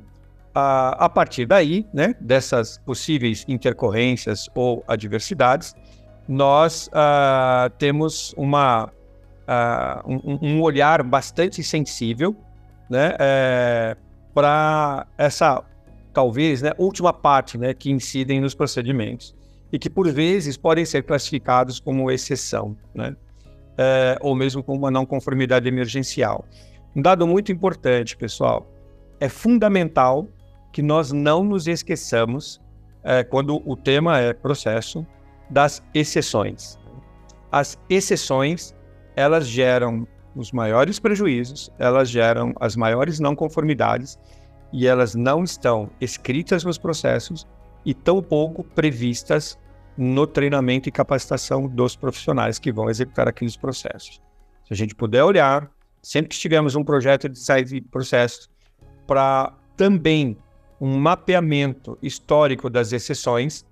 a, 0.54 1.04
a 1.04 1.08
partir 1.08 1.46
daí, 1.46 1.86
né, 1.92 2.14
dessas 2.20 2.78
possíveis 2.78 3.44
intercorrências 3.46 4.48
ou 4.54 4.82
adversidades, 4.88 5.74
nós 6.28 6.88
uh, 6.88 7.70
temos 7.78 8.34
uma, 8.36 8.86
uh, 8.86 10.10
um, 10.10 10.38
um, 10.42 10.62
olhar 10.62 11.02
bastante 11.02 11.62
sensível 11.62 12.34
né, 12.90 13.14
é, 13.18 13.96
para 14.34 15.06
essa, 15.18 15.62
talvez, 16.12 16.62
né, 16.62 16.72
última 16.78 17.12
parte 17.12 17.58
né, 17.58 17.74
que 17.74 17.90
incidem 17.90 18.40
nos 18.40 18.54
procedimentos 18.54 19.34
e 19.72 19.78
que, 19.78 19.90
por 19.90 20.10
vezes, 20.10 20.56
podem 20.56 20.84
ser 20.84 21.02
classificados 21.02 21.78
como 21.78 22.10
exceção, 22.10 22.76
né, 22.94 23.14
é, 23.76 24.18
ou 24.20 24.34
mesmo 24.34 24.62
como 24.62 24.78
uma 24.78 24.90
não 24.90 25.04
conformidade 25.04 25.68
emergencial. 25.68 26.44
Um 26.94 27.02
dado 27.02 27.26
muito 27.26 27.52
importante, 27.52 28.16
pessoal, 28.16 28.66
é 29.20 29.28
fundamental 29.28 30.26
que 30.72 30.82
nós 30.82 31.12
não 31.12 31.44
nos 31.44 31.66
esqueçamos, 31.66 32.60
é, 33.02 33.22
quando 33.22 33.62
o 33.64 33.76
tema 33.76 34.18
é 34.18 34.32
processo, 34.32 35.06
das 35.48 35.82
exceções. 35.94 36.78
As 37.52 37.78
exceções, 37.88 38.74
elas 39.14 39.46
geram 39.46 40.06
os 40.34 40.52
maiores 40.52 40.98
prejuízos, 40.98 41.70
elas 41.78 42.10
geram 42.10 42.52
as 42.60 42.76
maiores 42.76 43.18
não 43.18 43.34
conformidades 43.34 44.18
e 44.72 44.86
elas 44.86 45.14
não 45.14 45.44
estão 45.44 45.88
escritas 46.00 46.64
nos 46.64 46.76
processos 46.76 47.46
e 47.84 47.94
tampouco 47.94 48.62
previstas 48.62 49.58
no 49.96 50.26
treinamento 50.26 50.88
e 50.88 50.92
capacitação 50.92 51.66
dos 51.66 51.96
profissionais 51.96 52.58
que 52.58 52.72
vão 52.72 52.90
executar 52.90 53.28
aqueles 53.28 53.56
processos. 53.56 54.20
Se 54.66 54.72
a 54.72 54.76
gente 54.76 54.94
puder 54.94 55.24
olhar, 55.24 55.70
sempre 56.02 56.28
que 56.28 56.38
tivermos 56.38 56.74
um 56.74 56.84
projeto 56.84 57.28
de 57.28 57.34
design 57.34 57.64
de 57.64 57.80
processos, 57.80 58.48
para 59.06 59.54
também 59.76 60.36
um 60.80 60.98
mapeamento 60.98 61.96
histórico 62.02 62.68
das 62.68 62.92
exceções, 62.92 63.64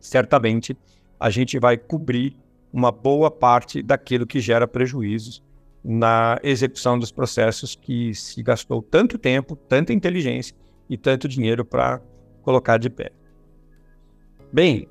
certamente 0.00 0.76
a 1.18 1.28
gente 1.30 1.58
vai 1.58 1.76
cobrir 1.76 2.36
uma 2.72 2.90
boa 2.92 3.30
parte 3.30 3.82
daquilo 3.82 4.26
que 4.26 4.40
gera 4.40 4.66
prejuízos 4.66 5.42
na 5.84 6.38
execução 6.42 6.98
dos 6.98 7.12
processos 7.12 7.74
que 7.74 8.14
se 8.14 8.42
gastou 8.42 8.82
tanto 8.82 9.16
tempo, 9.16 9.54
tanta 9.54 9.92
inteligência 9.92 10.54
e 10.88 10.96
tanto 10.96 11.28
dinheiro 11.28 11.64
para 11.64 12.00
colocar 12.42 12.76
de 12.76 12.90
pé. 12.90 13.10
Bem, 14.52 14.88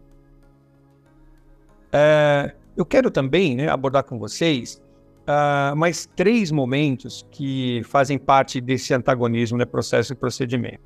é, 1.92 2.54
eu 2.76 2.86
quero 2.86 3.10
também 3.10 3.56
né, 3.56 3.70
abordar 3.70 4.04
com 4.04 4.20
vocês 4.20 4.82
uh, 5.26 5.76
mais 5.76 6.06
três 6.16 6.52
momentos 6.52 7.26
que 7.32 7.82
fazem 7.86 8.18
parte 8.18 8.60
desse 8.60 8.94
antagonismo, 8.94 9.58
né, 9.58 9.66
processo 9.66 10.14
e 10.14 10.16
procedimento. 10.16 10.84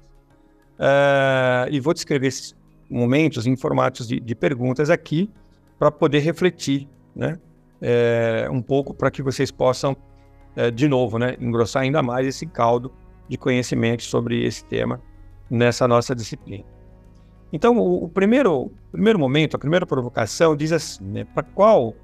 Uh, 0.78 1.70
e 1.72 1.80
vou 1.80 1.94
descrever 1.94 2.28
esses 2.28 2.56
momentos 2.90 3.46
em 3.46 3.56
formatos 3.56 4.08
de, 4.08 4.20
de 4.20 4.36
perguntas 4.36 4.90
aqui 4.90 5.30
para 5.78 5.92
poder 5.92 6.20
refletir, 6.20 6.88
né, 7.16 7.38
é, 7.82 8.48
um 8.52 8.62
pouco 8.62 8.94
para 8.94 9.10
que 9.10 9.22
vocês 9.22 9.50
possam, 9.52 9.96
de 10.74 10.90
novo, 10.90 11.18
né, 11.18 11.38
engrossar 11.40 11.84
ainda 11.84 12.04
mais 12.04 12.28
esse 12.28 12.46
caldo 12.46 12.92
de 13.30 13.38
conhecimento 13.38 14.04
sobre 14.04 14.44
esse 14.44 14.66
tema 14.66 15.02
nessa 15.50 15.88
nossa 15.88 16.14
disciplina. 16.14 16.66
Então, 17.52 17.78
o, 17.78 18.06
o 18.06 18.10
primeiro, 18.10 18.72
primeiro 18.92 19.18
momento, 19.18 19.56
a 19.56 19.60
primeira 19.60 19.86
provocação 19.86 20.56
diz 20.56 20.72
assim, 20.72 21.04
né, 21.04 21.26
para 21.34 21.44
qual, 21.44 21.96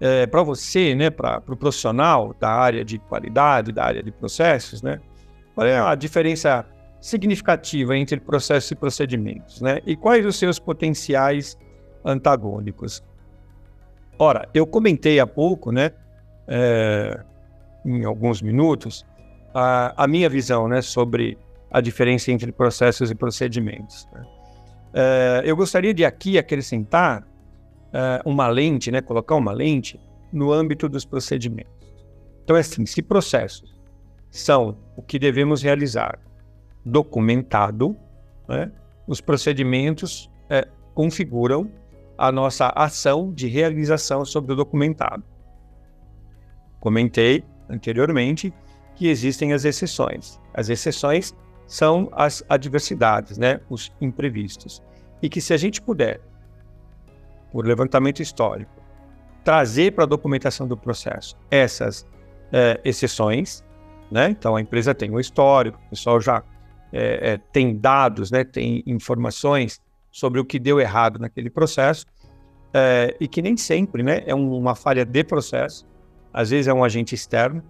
é, 0.00 0.26
para 0.26 0.42
você, 0.42 0.94
né, 0.94 1.10
para 1.10 1.38
o 1.38 1.42
pro 1.42 1.56
profissional 1.56 2.34
da 2.38 2.50
área 2.50 2.84
de 2.84 2.98
qualidade, 2.98 3.72
da 3.72 3.84
área 3.84 4.02
de 4.02 4.12
processos, 4.12 4.82
né, 4.82 5.00
qual 5.54 5.66
é 5.66 5.78
a 5.78 5.94
diferença 5.94 6.66
significativa 7.00 7.96
entre 7.96 8.20
processos 8.20 8.70
e 8.70 8.74
procedimentos, 8.74 9.60
né, 9.62 9.80
e 9.86 9.96
quais 9.96 10.24
os 10.26 10.36
seus 10.36 10.58
potenciais 10.58 11.56
antagônicos? 12.04 13.02
Ora, 14.18 14.46
eu 14.52 14.66
comentei 14.66 15.18
há 15.18 15.26
pouco, 15.26 15.72
né, 15.72 15.92
é, 16.46 17.24
em 17.86 18.04
alguns 18.04 18.42
minutos, 18.42 19.06
a, 19.54 20.04
a 20.04 20.06
minha 20.06 20.28
visão, 20.28 20.68
né, 20.68 20.82
sobre 20.82 21.38
a 21.70 21.80
diferença 21.80 22.30
entre 22.30 22.52
processos 22.52 23.10
e 23.10 23.14
procedimentos. 23.14 24.06
Né? 24.12 24.39
Uh, 24.90 25.44
eu 25.44 25.56
gostaria 25.56 25.94
de 25.94 26.04
aqui 26.04 26.36
acrescentar 26.36 27.22
uh, 27.22 28.28
uma 28.28 28.48
lente, 28.48 28.90
né, 28.90 29.00
colocar 29.00 29.36
uma 29.36 29.52
lente 29.52 30.00
no 30.32 30.52
âmbito 30.52 30.88
dos 30.88 31.04
procedimentos. 31.04 31.72
Então, 32.42 32.56
é 32.56 32.60
assim: 32.60 32.84
se 32.86 33.02
processos 33.02 33.78
são 34.30 34.76
o 34.96 35.02
que 35.02 35.18
devemos 35.18 35.62
realizar 35.62 36.18
documentado, 36.84 37.96
né, 38.48 38.72
os 39.06 39.20
procedimentos 39.20 40.30
uh, 40.46 40.68
configuram 40.94 41.70
a 42.18 42.30
nossa 42.30 42.68
ação 42.76 43.32
de 43.32 43.46
realização 43.46 44.24
sobre 44.24 44.52
o 44.52 44.56
documentado. 44.56 45.24
Comentei 46.80 47.44
anteriormente 47.68 48.52
que 48.94 49.08
existem 49.08 49.52
as 49.52 49.64
exceções. 49.64 50.38
As 50.52 50.68
exceções 50.68 51.34
são 51.70 52.08
as 52.10 52.42
adversidades, 52.48 53.38
né? 53.38 53.60
os 53.70 53.92
imprevistos. 54.00 54.82
E 55.22 55.28
que 55.28 55.40
se 55.40 55.54
a 55.54 55.56
gente 55.56 55.80
puder, 55.80 56.20
por 57.52 57.64
levantamento 57.64 58.20
histórico, 58.20 58.72
trazer 59.44 59.92
para 59.92 60.02
a 60.02 60.06
documentação 60.06 60.66
do 60.66 60.76
processo 60.76 61.36
essas 61.48 62.04
é, 62.52 62.80
exceções, 62.84 63.62
né? 64.10 64.30
então 64.30 64.56
a 64.56 64.60
empresa 64.60 64.92
tem 64.92 65.12
um 65.12 65.20
histórico, 65.20 65.78
o 65.86 65.90
pessoal 65.90 66.20
já 66.20 66.42
é, 66.92 67.34
é, 67.34 67.36
tem 67.52 67.76
dados, 67.76 68.32
né? 68.32 68.42
tem 68.42 68.82
informações 68.84 69.80
sobre 70.10 70.40
o 70.40 70.44
que 70.44 70.58
deu 70.58 70.80
errado 70.80 71.20
naquele 71.20 71.48
processo, 71.48 72.04
é, 72.74 73.16
e 73.20 73.28
que 73.28 73.40
nem 73.40 73.56
sempre 73.56 74.02
né? 74.02 74.24
é 74.26 74.34
uma 74.34 74.74
falha 74.74 75.04
de 75.04 75.22
processo, 75.22 75.86
às 76.32 76.50
vezes 76.50 76.66
é 76.66 76.74
um 76.74 76.82
agente 76.82 77.14
externo. 77.14 77.62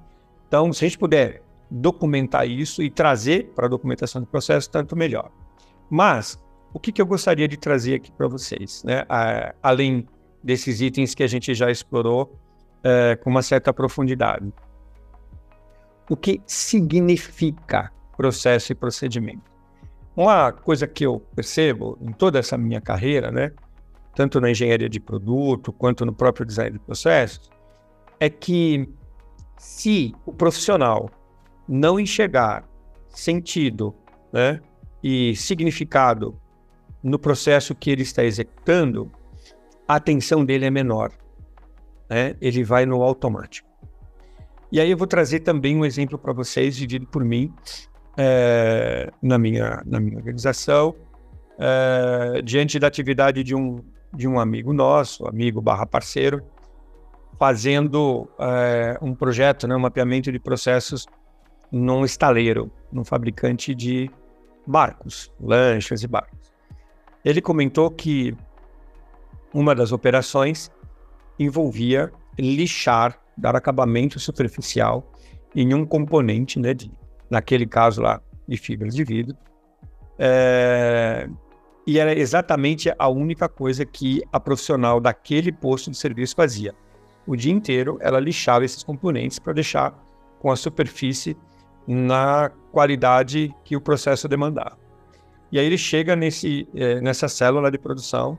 Então, 0.48 0.72
se 0.72 0.86
a 0.86 0.88
gente 0.88 0.98
puder 0.98 1.42
documentar 1.70 2.48
isso 2.48 2.82
e 2.82 2.90
trazer 2.90 3.52
para 3.54 3.66
a 3.66 3.68
documentação 3.68 4.20
do 4.20 4.26
processo, 4.26 4.70
tanto 4.70 4.96
melhor. 4.96 5.30
Mas, 5.88 6.42
o 6.72 6.80
que, 6.80 6.92
que 6.92 7.00
eu 7.00 7.06
gostaria 7.06 7.46
de 7.46 7.56
trazer 7.56 7.94
aqui 7.94 8.10
para 8.10 8.26
vocês, 8.26 8.82
né? 8.84 9.04
A, 9.08 9.54
além 9.62 10.06
desses 10.42 10.80
itens 10.80 11.14
que 11.14 11.22
a 11.22 11.26
gente 11.26 11.54
já 11.54 11.70
explorou 11.70 12.38
é, 12.82 13.16
com 13.16 13.30
uma 13.30 13.42
certa 13.42 13.72
profundidade. 13.72 14.52
O 16.08 16.16
que 16.16 16.40
significa 16.46 17.92
processo 18.16 18.72
e 18.72 18.74
procedimento? 18.74 19.50
Uma 20.16 20.52
coisa 20.52 20.86
que 20.86 21.06
eu 21.06 21.20
percebo 21.34 21.96
em 22.00 22.12
toda 22.12 22.38
essa 22.38 22.58
minha 22.58 22.80
carreira, 22.80 23.30
né, 23.30 23.52
tanto 24.14 24.40
na 24.40 24.50
engenharia 24.50 24.88
de 24.88 24.98
produto 24.98 25.72
quanto 25.72 26.04
no 26.04 26.12
próprio 26.12 26.44
design 26.44 26.72
de 26.72 26.78
processos, 26.80 27.50
é 28.18 28.28
que 28.28 28.88
se 29.56 30.12
o 30.26 30.32
profissional 30.32 31.08
não 31.68 31.98
enxergar 31.98 32.68
sentido 33.08 33.94
né, 34.32 34.60
e 35.02 35.34
significado 35.36 36.40
no 37.02 37.18
processo 37.18 37.74
que 37.74 37.90
ele 37.90 38.02
está 38.02 38.24
executando, 38.24 39.10
a 39.88 39.96
atenção 39.96 40.44
dele 40.44 40.66
é 40.66 40.70
menor. 40.70 41.12
Né? 42.08 42.36
Ele 42.40 42.62
vai 42.62 42.84
no 42.84 43.02
automático. 43.02 43.68
E 44.70 44.80
aí 44.80 44.90
eu 44.90 44.96
vou 44.96 45.06
trazer 45.06 45.40
também 45.40 45.76
um 45.76 45.84
exemplo 45.84 46.16
para 46.18 46.32
vocês, 46.32 46.78
vivido 46.78 47.06
por 47.06 47.24
mim 47.24 47.52
é, 48.16 49.10
na, 49.20 49.38
minha, 49.38 49.82
na 49.84 49.98
minha 49.98 50.16
organização, 50.16 50.94
é, 51.58 52.40
diante 52.42 52.78
da 52.78 52.86
atividade 52.86 53.42
de 53.42 53.54
um, 53.54 53.82
de 54.14 54.28
um 54.28 54.38
amigo 54.38 54.72
nosso, 54.72 55.26
amigo 55.26 55.60
barra 55.60 55.86
parceiro, 55.86 56.42
fazendo 57.38 58.28
é, 58.38 58.98
um 59.00 59.14
projeto, 59.14 59.66
né, 59.66 59.74
um 59.74 59.80
mapeamento 59.80 60.30
de 60.30 60.38
processos 60.38 61.06
num 61.70 62.04
estaleiro, 62.04 62.70
num 62.92 63.04
fabricante 63.04 63.74
de 63.74 64.10
barcos, 64.66 65.32
lanchas 65.40 66.02
e 66.02 66.08
barcos. 66.08 66.52
Ele 67.24 67.40
comentou 67.40 67.90
que 67.90 68.36
uma 69.52 69.74
das 69.74 69.92
operações 69.92 70.70
envolvia 71.38 72.12
lixar, 72.38 73.18
dar 73.36 73.56
acabamento 73.56 74.18
superficial 74.18 75.10
em 75.54 75.74
um 75.74 75.84
componente, 75.84 76.58
né, 76.58 76.74
de, 76.74 76.90
naquele 77.28 77.66
caso 77.66 78.02
lá, 78.02 78.20
de 78.46 78.56
fibras 78.56 78.94
de 78.94 79.04
vidro, 79.04 79.36
É, 80.22 81.26
e 81.86 81.98
era 81.98 82.12
exatamente 82.12 82.92
a 82.98 83.08
única 83.08 83.48
coisa 83.48 83.86
que 83.86 84.22
a 84.30 84.38
profissional 84.38 85.00
daquele 85.00 85.50
posto 85.50 85.90
de 85.90 85.96
serviço 85.96 86.36
fazia. 86.36 86.74
O 87.26 87.34
dia 87.34 87.50
inteiro 87.50 87.96
ela 88.02 88.20
lixava 88.20 88.62
esses 88.62 88.84
componentes 88.84 89.38
para 89.38 89.54
deixar 89.54 89.94
com 90.38 90.50
a 90.50 90.56
superfície 90.56 91.34
na 91.86 92.50
qualidade 92.72 93.54
que 93.64 93.76
o 93.76 93.80
processo 93.80 94.28
demandava. 94.28 94.78
E 95.50 95.58
aí 95.58 95.66
ele 95.66 95.78
chega 95.78 96.14
nesse, 96.14 96.68
é, 96.74 97.00
nessa 97.00 97.28
célula 97.28 97.70
de 97.70 97.78
produção, 97.78 98.38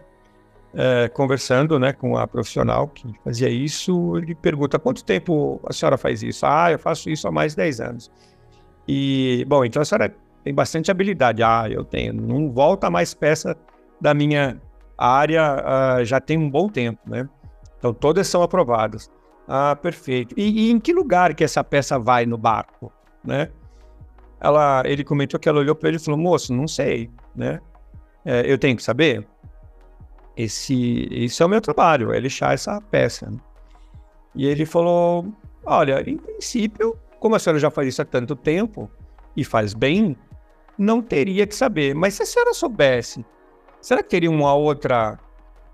é, 0.73 1.09
conversando 1.09 1.77
né, 1.77 1.91
com 1.91 2.17
a 2.17 2.25
profissional 2.25 2.87
que 2.87 3.05
fazia 3.23 3.49
isso, 3.49 4.17
ele 4.17 4.33
pergunta, 4.33 4.79
quanto 4.79 5.03
tempo 5.03 5.59
a 5.65 5.73
senhora 5.73 5.97
faz 5.97 6.23
isso? 6.23 6.45
Ah, 6.45 6.71
eu 6.71 6.79
faço 6.79 7.09
isso 7.09 7.27
há 7.27 7.31
mais 7.31 7.51
de 7.51 7.57
10 7.57 7.81
anos. 7.81 8.11
E, 8.87 9.45
bom, 9.47 9.65
então 9.65 9.81
a 9.81 9.85
senhora 9.85 10.15
tem 10.43 10.53
bastante 10.53 10.89
habilidade. 10.89 11.43
Ah, 11.43 11.67
eu 11.69 11.83
tenho. 11.83 12.13
Não 12.13 12.51
volta 12.51 12.89
mais 12.89 13.13
peça 13.13 13.55
da 13.99 14.13
minha 14.13 14.59
área, 14.97 15.99
uh, 15.99 16.05
já 16.05 16.19
tem 16.19 16.37
um 16.37 16.49
bom 16.49 16.67
tempo, 16.69 16.99
né? 17.05 17.27
Então 17.77 17.93
todas 17.93 18.27
são 18.27 18.41
aprovadas. 18.41 19.09
Ah, 19.47 19.75
perfeito. 19.75 20.33
E, 20.37 20.67
e, 20.67 20.71
em 20.71 20.79
que 20.79 20.93
lugar 20.93 21.33
que 21.33 21.43
essa 21.43 21.63
peça 21.63 21.99
vai 21.99 22.25
no 22.25 22.37
barco, 22.37 22.91
né? 23.23 23.49
Ela, 24.39 24.83
ele 24.85 25.03
comentou 25.03 25.39
que 25.39 25.47
ela 25.47 25.59
olhou 25.59 25.75
para 25.75 25.89
ele 25.89 25.97
e 25.97 25.99
falou, 25.99 26.19
moço, 26.19 26.53
não 26.53 26.67
sei, 26.67 27.09
né? 27.35 27.59
É, 28.25 28.51
eu 28.51 28.57
tenho 28.57 28.75
que 28.75 28.83
saber. 28.83 29.27
Esse, 30.35 31.07
esse 31.11 31.41
é 31.43 31.45
o 31.45 31.49
meu 31.49 31.61
trabalho, 31.61 32.11
é 32.11 32.19
lixar 32.19 32.53
essa 32.53 32.81
peça. 32.81 33.31
E 34.33 34.45
ele 34.47 34.65
falou, 34.65 35.31
olha, 35.65 36.01
em 36.09 36.17
princípio, 36.17 36.97
como 37.19 37.35
a 37.35 37.39
senhora 37.39 37.59
já 37.59 37.69
faz 37.69 37.87
isso 37.87 38.01
há 38.01 38.05
tanto 38.05 38.35
tempo 38.35 38.89
e 39.35 39.43
faz 39.43 39.73
bem, 39.73 40.15
não 40.77 41.01
teria 41.01 41.45
que 41.45 41.55
saber. 41.55 41.93
Mas 41.93 42.15
se 42.15 42.23
a 42.23 42.25
senhora 42.25 42.53
soubesse, 42.53 43.23
será 43.79 44.01
que 44.01 44.09
teria 44.09 44.31
uma 44.31 44.53
outra, 44.55 45.19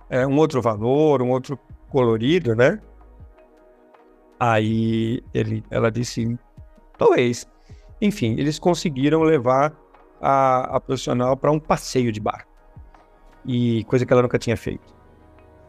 é, 0.09 0.27
um 0.27 0.37
outro 0.37 0.61
valor, 0.61 1.21
um 1.21 1.29
outro 1.29 1.57
colorido, 1.89 2.55
né? 2.55 2.81
Aí 4.39 5.23
ele, 5.33 5.63
ela 5.71 5.89
disse, 5.89 6.37
talvez. 6.97 7.47
Enfim, 8.01 8.35
eles 8.37 8.59
conseguiram 8.59 9.23
levar 9.23 9.75
a, 10.21 10.77
a 10.77 10.79
profissional 10.79 11.35
para 11.35 11.51
um 11.51 11.59
passeio 11.59 12.11
de 12.11 12.19
barco. 12.19 12.51
E 13.45 13.83
coisa 13.85 14.05
que 14.05 14.11
ela 14.11 14.21
nunca 14.21 14.37
tinha 14.37 14.57
feito. 14.57 14.95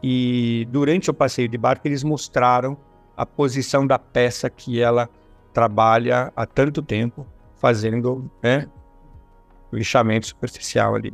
E 0.01 0.67
durante 0.69 1.09
o 1.09 1.13
passeio 1.13 1.47
de 1.47 1.57
barco 1.57 1.87
eles 1.87 2.03
mostraram 2.03 2.77
a 3.15 3.25
posição 3.25 3.85
da 3.85 3.99
peça 3.99 4.49
que 4.49 4.81
ela 4.81 5.09
trabalha 5.53 6.31
há 6.35 6.45
tanto 6.45 6.81
tempo 6.81 7.25
fazendo 7.55 8.31
né, 8.41 8.67
lixamento 9.73 10.27
superficial 10.27 10.95
ali. 10.95 11.13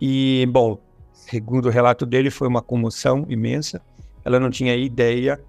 E, 0.00 0.46
bom, 0.50 0.78
segundo 1.12 1.66
o 1.66 1.70
relato 1.70 2.04
dele, 2.04 2.30
foi 2.30 2.48
uma 2.48 2.60
comoção 2.60 3.24
imensa. 3.28 3.80
Ela 4.24 4.38
não 4.38 4.50
tinha 4.50 4.74
ideia 4.74 5.42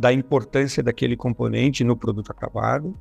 da 0.00 0.10
importância 0.10 0.82
daquele 0.82 1.14
componente 1.14 1.84
no 1.84 1.94
produto 1.94 2.32
acabado 2.32 2.96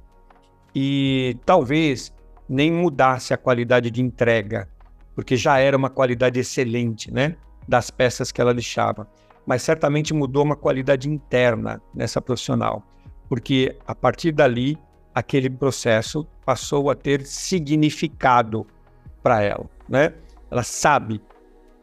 e 0.76 1.38
talvez 1.46 2.14
nem 2.48 2.70
mudasse 2.70 3.34
a 3.34 3.38
qualidade 3.38 3.90
de 3.90 4.02
entrega, 4.02 4.68
porque 5.16 5.38
já 5.38 5.60
era 5.60 5.78
uma 5.78 5.90
qualidade 5.90 6.42
excelente, 6.42 7.10
né, 7.10 7.38
das 7.66 7.90
peças 7.90 8.34
que 8.34 8.42
ela 8.42 8.52
lixava, 8.52 9.08
mas 9.46 9.62
certamente 9.62 10.14
mudou 10.14 10.44
uma 10.44 10.58
qualidade 10.58 11.10
interna 11.10 11.82
nessa 11.96 12.22
profissional, 12.22 12.84
porque 13.30 13.78
a 13.88 13.96
partir 13.96 14.34
dali 14.34 14.78
aquele 15.16 15.50
processo 15.50 16.28
passou 16.46 16.90
a 16.90 16.96
ter 16.96 17.26
significado 17.26 18.68
para 19.24 19.42
ela, 19.42 19.70
né? 19.88 20.14
Ela 20.52 20.64
sabe 20.64 21.22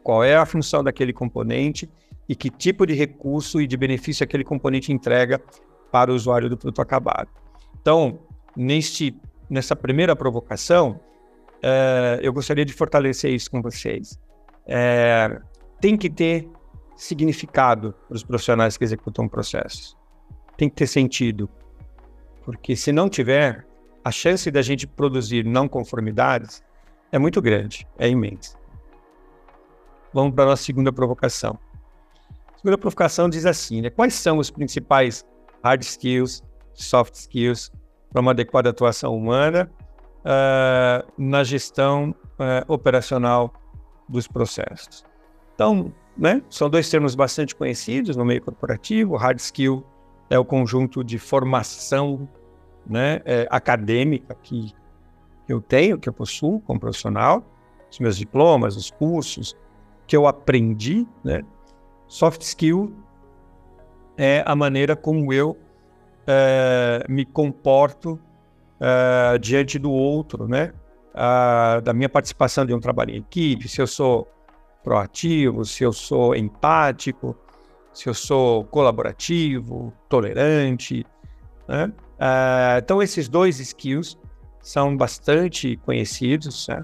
qual 0.03 0.23
é 0.23 0.35
a 0.35 0.45
função 0.45 0.83
daquele 0.83 1.11
componente 1.11 1.89
e 2.27 2.35
que 2.35 2.49
tipo 2.49 2.85
de 2.85 2.93
recurso 2.93 3.61
e 3.61 3.67
de 3.67 3.77
benefício 3.77 4.23
aquele 4.23 4.43
componente 4.43 4.91
entrega 4.91 5.41
para 5.91 6.11
o 6.11 6.15
usuário 6.15 6.49
do 6.49 6.57
produto 6.57 6.81
acabado. 6.81 7.29
Então, 7.81 8.19
neste, 8.55 9.15
nessa 9.49 9.75
primeira 9.75 10.15
provocação, 10.15 10.99
é, 11.61 12.19
eu 12.21 12.33
gostaria 12.33 12.65
de 12.65 12.73
fortalecer 12.73 13.31
isso 13.31 13.49
com 13.49 13.61
vocês. 13.61 14.19
É, 14.65 15.39
tem 15.79 15.95
que 15.95 16.09
ter 16.09 16.49
significado 16.95 17.93
para 18.07 18.15
os 18.15 18.23
profissionais 18.23 18.75
que 18.75 18.83
executam 18.83 19.27
processos. 19.27 19.95
Tem 20.57 20.67
que 20.69 20.75
ter 20.75 20.87
sentido. 20.87 21.49
Porque 22.43 22.75
se 22.75 22.91
não 22.91 23.07
tiver, 23.07 23.65
a 24.03 24.11
chance 24.11 24.49
da 24.49 24.61
gente 24.61 24.87
produzir 24.87 25.45
não 25.45 25.67
conformidades 25.67 26.63
é 27.11 27.19
muito 27.19 27.41
grande, 27.41 27.87
é 27.97 28.09
imensa. 28.09 28.57
Vamos 30.13 30.33
para 30.33 30.45
a 30.45 30.47
nossa 30.47 30.63
segunda 30.63 30.91
provocação. 30.91 31.59
Segunda 32.57 32.77
provocação 32.77 33.29
diz 33.29 33.45
assim: 33.45 33.81
né, 33.81 33.89
quais 33.89 34.13
são 34.13 34.37
os 34.39 34.49
principais 34.49 35.25
hard 35.63 35.81
skills, 35.83 36.43
soft 36.73 37.13
skills 37.13 37.71
para 38.11 38.21
uma 38.21 38.31
adequada 38.31 38.69
atuação 38.69 39.15
humana 39.15 39.71
uh, 40.19 41.11
na 41.17 41.43
gestão 41.43 42.15
uh, 42.33 42.71
operacional 42.71 43.53
dos 44.09 44.27
processos? 44.27 45.05
Então, 45.53 45.93
né, 46.17 46.41
são 46.49 46.69
dois 46.69 46.89
termos 46.89 47.15
bastante 47.15 47.55
conhecidos 47.55 48.15
no 48.15 48.25
meio 48.25 48.41
corporativo. 48.41 49.15
Hard 49.15 49.39
skill 49.39 49.85
é 50.29 50.37
o 50.37 50.45
conjunto 50.45 51.03
de 51.03 51.17
formação 51.17 52.27
né, 52.85 53.21
é, 53.25 53.47
acadêmica 53.49 54.35
que 54.41 54.73
eu 55.47 55.61
tenho, 55.61 55.97
que 55.97 56.09
eu 56.09 56.13
possuo 56.13 56.59
como 56.61 56.79
profissional, 56.79 57.43
os 57.89 57.99
meus 57.99 58.17
diplomas, 58.17 58.75
os 58.75 58.91
cursos 58.91 59.55
que 60.05 60.15
eu 60.15 60.27
aprendi, 60.27 61.07
né? 61.23 61.43
Soft 62.07 62.41
skill 62.41 62.93
é 64.17 64.43
a 64.45 64.55
maneira 64.55 64.95
como 64.95 65.31
eu 65.31 65.57
é, 66.25 67.03
me 67.07 67.25
comporto 67.25 68.19
é, 68.79 69.37
diante 69.37 69.77
do 69.77 69.91
outro, 69.91 70.47
né? 70.47 70.73
A, 71.13 71.79
da 71.83 71.93
minha 71.93 72.09
participação 72.09 72.65
de 72.65 72.73
um 72.73 72.79
trabalho 72.79 73.11
em 73.11 73.17
equipe, 73.17 73.67
se 73.67 73.81
eu 73.81 73.87
sou 73.87 74.27
proativo, 74.83 75.65
se 75.65 75.83
eu 75.83 75.91
sou 75.91 76.35
empático, 76.35 77.35
se 77.93 78.07
eu 78.07 78.13
sou 78.13 78.63
colaborativo, 78.65 79.91
tolerante, 80.07 81.05
né? 81.67 81.91
Uh, 82.17 82.77
então, 82.79 83.01
esses 83.01 83.27
dois 83.27 83.59
skills 83.59 84.17
são 84.59 84.97
bastante 84.97 85.77
conhecidos 85.77 86.67
né? 86.67 86.83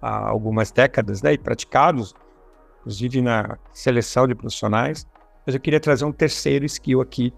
há 0.00 0.28
algumas 0.28 0.70
décadas 0.70 1.22
né? 1.22 1.32
e 1.32 1.38
praticados, 1.38 2.14
inclusive 2.84 3.22
na 3.22 3.58
seleção 3.72 4.28
de 4.28 4.34
profissionais. 4.34 5.06
Mas 5.46 5.54
eu 5.54 5.60
queria 5.60 5.80
trazer 5.80 6.04
um 6.04 6.12
terceiro 6.12 6.66
skill 6.66 7.00
aqui 7.00 7.32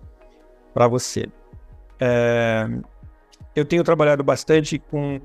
para 0.74 0.88
você. 0.88 1.28
Uh, 2.00 2.84
eu 3.54 3.64
tenho 3.64 3.82
trabalhado 3.84 4.22
bastante 4.22 4.78
com 4.78 5.20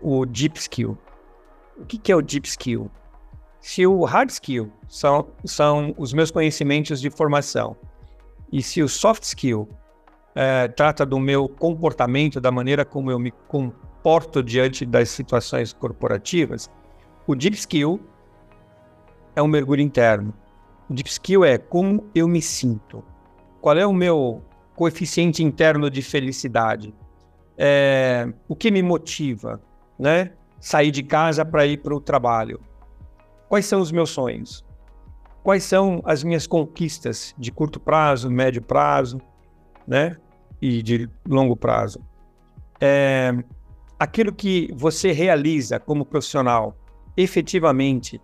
o 0.00 0.24
deep 0.24 0.58
skill. 0.58 0.98
O 1.76 1.84
que, 1.84 1.98
que 1.98 2.10
é 2.10 2.16
o 2.16 2.22
deep 2.22 2.48
skill? 2.48 2.90
Se 3.60 3.86
o 3.86 4.04
hard 4.04 4.30
skill 4.30 4.72
são, 4.88 5.28
são 5.44 5.94
os 5.98 6.12
meus 6.12 6.30
conhecimentos 6.30 7.00
de 7.00 7.10
formação 7.10 7.76
e 8.52 8.62
se 8.62 8.82
o 8.82 8.88
soft 8.88 9.22
skill 9.24 9.68
é, 10.34 10.68
trata 10.68 11.04
do 11.04 11.18
meu 11.18 11.48
comportamento, 11.48 12.40
da 12.40 12.50
maneira 12.50 12.84
como 12.84 13.10
eu 13.10 13.18
me 13.18 13.30
comporto 13.48 14.42
diante 14.42 14.86
das 14.86 15.08
situações 15.08 15.72
corporativas, 15.72 16.70
o 17.26 17.34
Deep 17.34 17.56
Skill 17.56 18.00
é 19.36 19.42
um 19.42 19.46
mergulho 19.46 19.80
interno. 19.80 20.34
O 20.90 20.94
Deep 20.94 21.08
Skill 21.08 21.44
é 21.44 21.58
como 21.58 22.10
eu 22.14 22.26
me 22.26 22.42
sinto. 22.42 23.04
Qual 23.60 23.76
é 23.76 23.86
o 23.86 23.92
meu 23.92 24.42
coeficiente 24.74 25.44
interno 25.44 25.88
de 25.88 26.02
felicidade? 26.02 26.92
É, 27.56 28.28
o 28.48 28.56
que 28.56 28.70
me 28.70 28.82
motiva, 28.82 29.60
né? 29.98 30.32
Sair 30.58 30.90
de 30.90 31.02
casa 31.02 31.44
para 31.44 31.66
ir 31.66 31.78
para 31.78 31.94
o 31.94 32.00
trabalho. 32.00 32.60
Quais 33.48 33.66
são 33.66 33.80
os 33.80 33.92
meus 33.92 34.10
sonhos? 34.10 34.64
Quais 35.44 35.62
são 35.62 36.02
as 36.04 36.24
minhas 36.24 36.46
conquistas 36.46 37.32
de 37.38 37.52
curto 37.52 37.78
prazo, 37.78 38.28
médio 38.28 38.60
prazo, 38.62 39.20
né? 39.86 40.16
e 40.60 40.82
de 40.82 41.08
longo 41.28 41.56
prazo. 41.56 42.00
É, 42.80 43.32
aquilo 43.98 44.32
que 44.32 44.70
você 44.74 45.12
realiza 45.12 45.78
como 45.78 46.04
profissional 46.04 46.76
efetivamente 47.16 48.20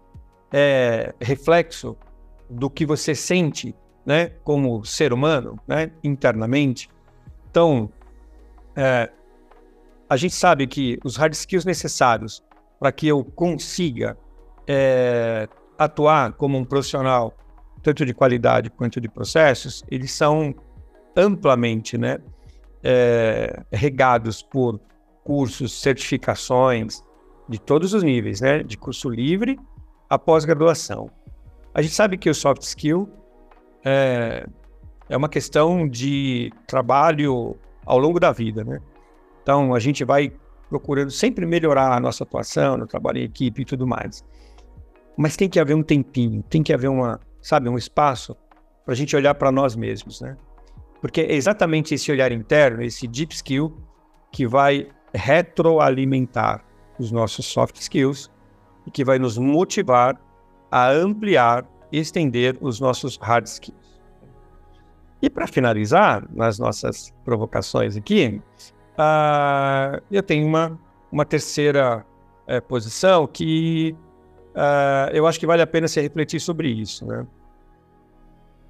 é 0.52 1.14
reflexo 1.20 1.96
do 2.48 2.68
que 2.68 2.84
você 2.84 3.14
sente 3.14 3.74
né, 4.04 4.30
como 4.44 4.84
ser 4.84 5.12
humano 5.12 5.58
né, 5.66 5.90
internamente. 6.02 6.88
Então, 7.50 7.90
é, 8.76 9.10
a 10.08 10.16
gente 10.16 10.34
sabe 10.34 10.66
que 10.66 10.98
os 11.04 11.16
hard 11.16 11.32
skills 11.32 11.64
necessários 11.64 12.42
para 12.78 12.92
que 12.92 13.06
eu 13.06 13.24
consiga 13.24 14.16
é, 14.66 15.48
atuar 15.78 16.32
como 16.32 16.58
um 16.58 16.64
profissional, 16.64 17.34
tanto 17.82 18.04
de 18.04 18.12
qualidade 18.12 18.70
quanto 18.70 19.00
de 19.00 19.08
processos, 19.08 19.82
eles 19.90 20.12
são 20.12 20.54
amplamente 21.16 21.96
né, 21.96 22.18
é, 22.82 23.62
regados 23.72 24.42
por 24.42 24.80
cursos, 25.24 25.80
certificações, 25.80 27.02
de 27.48 27.60
todos 27.60 27.92
os 27.92 28.02
níveis, 28.02 28.40
né? 28.40 28.62
De 28.62 28.76
curso 28.76 29.08
livre 29.08 29.58
a 30.12 30.18
pós-graduação. 30.18 31.10
A 31.72 31.80
gente 31.80 31.94
sabe 31.94 32.18
que 32.18 32.28
o 32.28 32.34
soft 32.34 32.60
skill 32.60 33.08
é, 33.82 34.46
é 35.08 35.16
uma 35.16 35.28
questão 35.28 35.88
de 35.88 36.52
trabalho 36.66 37.56
ao 37.86 37.98
longo 37.98 38.20
da 38.20 38.30
vida, 38.30 38.62
né? 38.62 38.78
Então, 39.42 39.74
a 39.74 39.78
gente 39.78 40.04
vai 40.04 40.30
procurando 40.68 41.10
sempre 41.10 41.46
melhorar 41.46 41.96
a 41.96 41.98
nossa 41.98 42.24
atuação 42.24 42.76
no 42.76 42.86
trabalho 42.86 43.20
em 43.20 43.22
equipe 43.22 43.62
e 43.62 43.64
tudo 43.64 43.86
mais. 43.86 44.22
Mas 45.16 45.34
tem 45.34 45.48
que 45.48 45.58
haver 45.58 45.74
um 45.74 45.82
tempinho, 45.82 46.42
tem 46.42 46.62
que 46.62 46.74
haver 46.74 46.88
uma, 46.88 47.18
sabe, 47.40 47.70
um 47.70 47.78
espaço 47.78 48.36
para 48.84 48.92
a 48.92 48.96
gente 48.96 49.16
olhar 49.16 49.34
para 49.34 49.50
nós 49.50 49.74
mesmos, 49.74 50.20
né? 50.20 50.36
Porque 51.00 51.22
é 51.22 51.32
exatamente 51.32 51.94
esse 51.94 52.12
olhar 52.12 52.32
interno, 52.32 52.82
esse 52.82 53.08
deep 53.08 53.34
skill, 53.34 53.74
que 54.30 54.46
vai 54.46 54.88
retroalimentar 55.14 56.62
os 56.98 57.10
nossos 57.10 57.46
soft 57.46 57.76
skills 57.76 58.30
e 58.86 58.90
que 58.90 59.04
vai 59.04 59.18
nos 59.18 59.38
motivar 59.38 60.20
a 60.70 60.90
ampliar 60.90 61.66
e 61.90 61.98
estender 61.98 62.56
os 62.60 62.80
nossos 62.80 63.16
hard 63.18 63.46
skills. 63.46 64.00
E 65.20 65.30
para 65.30 65.46
finalizar, 65.46 66.24
nas 66.32 66.58
nossas 66.58 67.12
provocações 67.24 67.96
aqui, 67.96 68.40
uh, 68.98 70.02
eu 70.10 70.22
tenho 70.22 70.46
uma, 70.46 70.78
uma 71.12 71.24
terceira 71.24 72.04
uh, 72.48 72.62
posição 72.62 73.26
que 73.26 73.94
uh, 74.54 75.10
eu 75.12 75.26
acho 75.26 75.38
que 75.38 75.46
vale 75.46 75.62
a 75.62 75.66
pena 75.66 75.86
se 75.86 76.00
refletir 76.00 76.40
sobre 76.40 76.68
isso. 76.68 77.06
Né? 77.06 77.26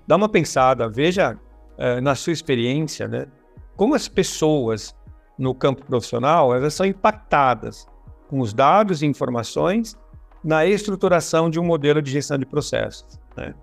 Dá 0.06 0.16
uma 0.16 0.28
pensada, 0.28 0.88
veja 0.88 1.38
eh, 1.78 2.00
na 2.00 2.14
sua 2.14 2.32
experiência, 2.32 3.08
né, 3.08 3.26
como 3.76 3.94
as 3.94 4.06
pessoas 4.06 4.94
no 5.38 5.54
campo 5.54 5.84
profissional 5.86 6.54
elas 6.54 6.74
são 6.74 6.84
impactadas 6.84 7.86
com 8.28 8.40
os 8.40 8.52
dados 8.52 9.02
e 9.02 9.06
informações 9.06 9.96
na 10.42 10.66
estruturação 10.66 11.48
de 11.48 11.60
um 11.60 11.64
modelo 11.64 12.02
de 12.02 12.10
gestão 12.10 12.38
de 12.38 12.46
processos. 12.46 13.18
Né? 13.36 13.54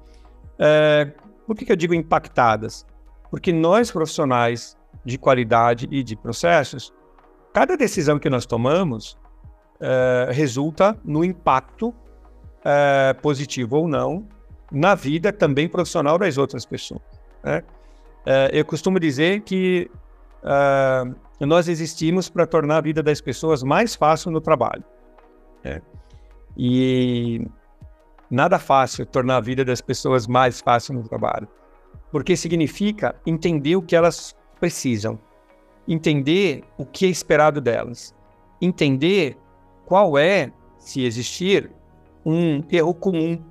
É, 0.58 1.12
por 1.46 1.56
que, 1.56 1.66
que 1.66 1.72
eu 1.72 1.76
digo 1.76 1.94
impactadas? 1.94 2.86
Porque 3.30 3.52
nós, 3.52 3.92
profissionais 3.92 4.78
de 5.04 5.18
qualidade 5.18 5.88
e 5.92 6.04
de 6.04 6.16
processos, 6.16 6.94
cada 7.54 7.76
decisão 7.76 8.20
que 8.20 8.30
nós 8.30 8.46
tomamos 8.46 9.18
é, 9.80 10.30
resulta 10.32 10.98
no 11.04 11.24
impacto 11.24 11.94
é, 12.64 13.14
positivo 13.22 13.78
ou 13.78 13.88
não 13.88 14.28
na 14.72 14.94
vida 14.94 15.32
também 15.34 15.68
profissional 15.68 16.18
das 16.18 16.38
outras 16.38 16.66
pessoas. 16.66 17.02
Né? 17.44 17.64
É, 18.26 18.50
eu 18.54 18.66
costumo 18.66 19.00
dizer 19.00 19.42
que 19.42 19.90
é, 20.44 21.46
nós 21.46 21.68
existimos 21.68 22.30
para 22.30 22.46
tornar 22.46 22.78
a 22.78 22.82
vida 22.82 23.02
das 23.02 23.22
pessoas 23.22 23.64
mais 23.64 23.96
fácil 23.96 24.32
no 24.32 24.42
trabalho. 24.42 24.84
É. 25.64 25.82
E 26.62 27.48
nada 28.30 28.60
fácil 28.60 29.06
tornar 29.06 29.38
a 29.38 29.40
vida 29.42 29.64
das 29.64 29.80
pessoas 29.80 30.28
mais 30.28 30.60
fácil 30.60 30.94
no 30.94 31.08
trabalho, 31.08 31.48
porque 32.12 32.36
significa 32.36 33.16
entender 33.26 33.78
o 33.78 33.82
que 33.82 33.96
elas 33.96 34.36
precisam, 34.60 35.18
entender 35.88 36.66
o 36.78 36.86
que 36.86 37.06
é 37.06 37.10
esperado 37.10 37.62
delas, 37.62 38.14
entender 38.62 39.38
qual 39.86 40.18
é, 40.18 40.52
se 40.78 41.06
existir, 41.06 41.72
um 42.26 42.62
erro 42.70 42.94
comum 42.94 43.42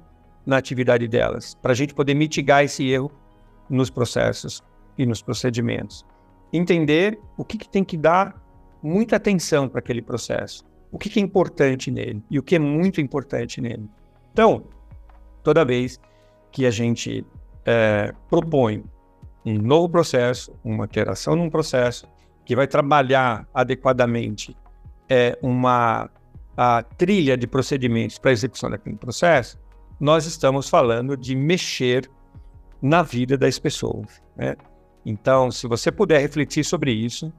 na 0.44 0.58
atividade 0.58 1.08
delas, 1.08 1.54
para 1.62 1.72
a 1.72 1.74
gente 1.74 1.94
poder 1.94 2.12
mitigar 2.12 2.62
esse 2.62 2.86
erro 2.90 3.10
nos 3.70 3.88
processos 3.88 4.62
e 4.98 5.06
nos 5.06 5.22
procedimentos. 5.22 6.04
Entender 6.52 7.18
o 7.38 7.44
que, 7.44 7.56
que 7.56 7.70
tem 7.70 7.82
que 7.82 7.96
dar 7.96 8.38
muita 8.82 9.16
atenção 9.16 9.66
para 9.66 9.78
aquele 9.78 10.02
processo, 10.02 10.67
o 10.90 10.98
que, 10.98 11.18
é 11.18 11.22
importante 11.22 11.90
nele 11.90 12.22
e 12.31 12.38
o 12.38 12.42
que 12.42 12.57
é 12.57 12.59
muito 12.59 13.01
importante 13.01 13.61
nele. 13.61 13.88
Então, 14.33 14.64
toda 15.42 15.64
vez 15.64 16.01
que 16.51 16.66
a 16.66 16.70
gente 16.70 17.24
é, 17.64 18.12
propõe 18.29 18.85
um 19.44 19.55
novo 19.55 19.88
processo, 19.88 20.55
uma 20.64 20.85
alteração 20.85 21.37
num 21.37 21.51
processo, 21.51 22.07
que 22.44 22.57
vai 22.57 22.66
trabalhar 22.66 23.46
adequadamente 23.53 24.57
é, 25.09 25.38
uma 25.42 26.11
trilha 26.96 27.37
de 27.37 27.46
procedimentos 27.46 28.18
para 28.18 28.33
execução 28.33 28.70
daquele 28.70 28.96
processo, 28.96 29.59
nós 30.01 30.27
estamos 30.27 30.68
falando 30.68 31.16
de 31.16 31.37
mexer 31.37 32.11
na 32.83 33.03
vida 33.03 33.37
das 33.37 33.59
pessoas. 33.59 34.22
Né? 34.37 34.57
Então, 35.05 35.51
se 35.51 35.66
você 35.66 35.92
puder 35.92 36.20
refletir 36.20 36.64
sobre 36.64 36.92
isso, 36.92 37.33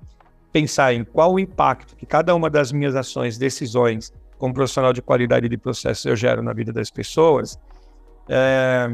pensar 0.51 0.93
em 0.93 1.03
qual 1.03 1.33
o 1.33 1.39
impacto 1.39 1.95
que 1.95 2.05
cada 2.05 2.33
uma 2.35 2.49
das 2.49 2.71
minhas 2.71 2.95
ações, 2.95 3.37
decisões, 3.37 4.11
como 4.37 4.53
profissional 4.53 4.93
de 4.93 5.01
qualidade 5.01 5.47
de 5.49 5.57
processo, 5.57 6.07
eu 6.09 6.15
gero 6.15 6.41
na 6.41 6.53
vida 6.53 6.71
das 6.71 6.89
pessoas, 6.89 7.59
é, 8.27 8.87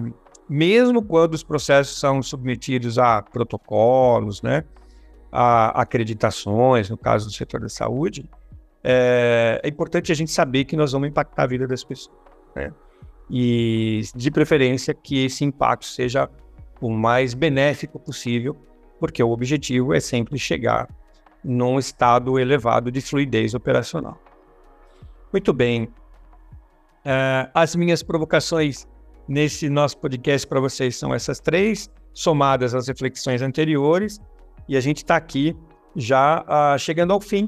mesmo 0.50 1.04
quando 1.04 1.34
os 1.34 1.44
processos 1.44 2.00
são 2.00 2.22
submetidos 2.22 2.98
a 2.98 3.22
protocolos, 3.22 4.42
né, 4.42 4.64
a 5.32 5.82
acreditações, 5.82 6.90
no 6.90 6.98
caso 6.98 7.28
do 7.28 7.34
setor 7.34 7.60
da 7.60 7.70
saúde, 7.70 8.30
é, 8.84 9.60
é 9.64 9.68
importante 9.68 10.12
a 10.12 10.16
gente 10.16 10.32
saber 10.32 10.66
que 10.66 10.76
nós 10.76 10.92
vamos 10.92 11.10
impactar 11.10 11.44
a 11.44 11.48
vida 11.48 11.68
das 11.68 11.84
pessoas. 11.84 12.16
Né? 12.56 12.72
E, 13.30 14.02
de 14.16 14.30
preferência, 14.30 14.94
que 14.94 15.26
esse 15.26 15.44
impacto 15.44 15.86
seja 15.86 16.30
o 16.80 16.90
mais 16.90 17.34
benéfico 17.34 18.00
possível, 18.00 18.56
porque 19.00 19.22
o 19.22 19.32
objetivo 19.32 19.94
é 19.94 20.00
sempre 20.00 20.38
chegar 20.38 20.88
num 21.46 21.78
estado 21.78 22.40
elevado 22.40 22.92
de 22.92 23.00
fluidez 23.00 23.54
operacional. 23.54 24.20
Muito 25.32 25.54
bem. 25.54 25.84
Uh, 27.06 27.48
as 27.54 27.76
minhas 27.76 28.02
provocações 28.02 28.88
nesse 29.28 29.70
nosso 29.70 29.98
podcast 30.00 30.48
para 30.48 30.60
vocês 30.60 30.96
são 30.96 31.14
essas 31.14 31.40
três, 31.40 31.90
somadas 32.14 32.74
às 32.74 32.88
reflexões 32.88 33.44
anteriores, 33.44 34.20
e 34.68 34.76
a 34.76 34.82
gente 34.82 34.98
está 34.98 35.16
aqui 35.16 35.56
já 35.96 36.44
uh, 36.44 36.80
chegando 36.80 37.14
ao 37.14 37.22
fim 37.22 37.48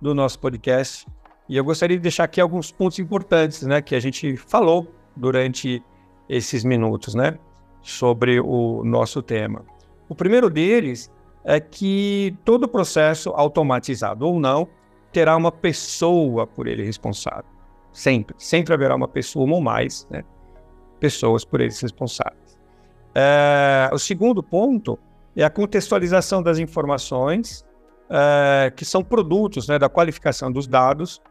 do 0.00 0.14
nosso 0.14 0.38
podcast. 0.38 1.06
E 1.46 1.56
eu 1.56 1.64
gostaria 1.64 1.98
de 1.98 2.02
deixar 2.02 2.24
aqui 2.24 2.40
alguns 2.40 2.72
pontos 2.72 2.98
importantes, 2.98 3.62
né, 3.62 3.82
que 3.82 3.94
a 3.94 4.00
gente 4.00 4.36
falou 4.38 4.90
durante 5.14 5.82
esses 6.28 6.64
minutos, 6.64 7.14
né, 7.14 7.38
sobre 7.82 8.40
o 8.40 8.82
nosso 8.84 9.20
tema. 9.22 9.64
O 10.08 10.14
primeiro 10.14 10.48
deles 10.48 11.10
é 11.44 11.60
que 11.60 12.36
todo 12.44 12.66
processo, 12.66 13.30
automatizado 13.30 14.26
ou 14.26 14.40
não, 14.40 14.68
terá 15.12 15.36
uma 15.36 15.52
pessoa 15.52 16.46
por 16.46 16.66
ele 16.66 16.84
responsável. 16.84 17.44
Sempre. 17.92 18.34
Sempre 18.38 18.74
haverá 18.74 18.96
uma 18.96 19.06
pessoa 19.06 19.48
ou 19.48 19.60
mais, 19.60 20.08
né? 20.10 20.24
Pessoas 20.98 21.44
por 21.44 21.60
eles 21.60 21.80
responsáveis. 21.80 22.58
É, 23.14 23.88
o 23.92 23.98
segundo 23.98 24.42
ponto 24.42 24.98
é 25.36 25.44
a 25.44 25.50
contextualização 25.50 26.42
das 26.42 26.58
informações, 26.58 27.64
é, 28.10 28.72
que 28.74 28.84
são 28.84 29.04
produtos 29.04 29.68
né, 29.68 29.78
da 29.78 29.88
qualificação 29.88 30.50
dos 30.50 30.66
dados 30.66 31.22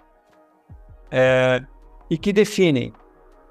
é, 1.12 1.62
e 2.10 2.18
que 2.18 2.32
definem 2.32 2.94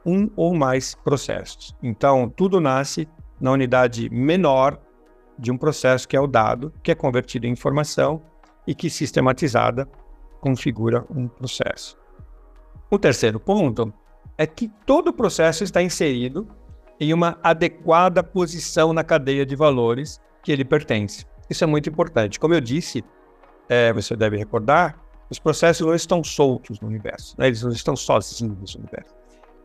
um 0.05 0.31
ou 0.35 0.55
mais 0.55 0.94
processos. 0.94 1.77
Então, 1.83 2.29
tudo 2.29 2.61
nasce 2.61 3.09
na 3.40 3.53
unidade 3.53 4.09
menor 4.11 4.81
de 5.38 5.51
um 5.51 5.57
processo 5.57 6.07
que 6.07 6.16
é 6.16 6.21
o 6.21 6.27
dado, 6.27 6.73
que 6.83 6.90
é 6.90 6.95
convertido 6.95 7.47
em 7.47 7.51
informação 7.51 8.23
e 8.66 8.75
que 8.75 8.90
sistematizada 8.90 9.88
configura 10.40 11.05
um 11.11 11.29
processo. 11.29 11.97
O 12.90 12.99
terceiro 12.99 13.40
ponto 13.40 13.92
é 14.37 14.47
que 14.47 14.68
todo 14.87 15.09
o 15.09 15.12
processo 15.12 15.64
está 15.64 15.83
inserido 15.83 16.47
em 16.99 17.12
uma 17.12 17.38
adequada 17.42 18.23
posição 18.23 18.92
na 18.92 19.03
cadeia 19.03 19.45
de 19.45 19.57
valores 19.57 20.21
que 20.42 20.53
ele 20.53 20.64
pertence. 20.64 21.25
Isso 21.49 21.64
é 21.64 21.66
muito 21.66 21.88
importante. 21.88 22.38
Como 22.38 22.55
eu 22.55 22.61
disse, 22.61 23.05
é, 23.68 23.92
você 23.92 24.16
deve 24.16 24.37
recordar, 24.37 25.01
os 25.31 25.38
processos 25.38 25.87
não 25.87 25.95
estão 25.95 26.23
soltos 26.23 26.81
no 26.81 26.88
universo, 26.88 27.35
né? 27.38 27.47
eles 27.47 27.62
não 27.62 27.73
estão 27.73 27.97
sozinhos 27.97 28.75
no 28.75 28.81
universo 28.81 29.22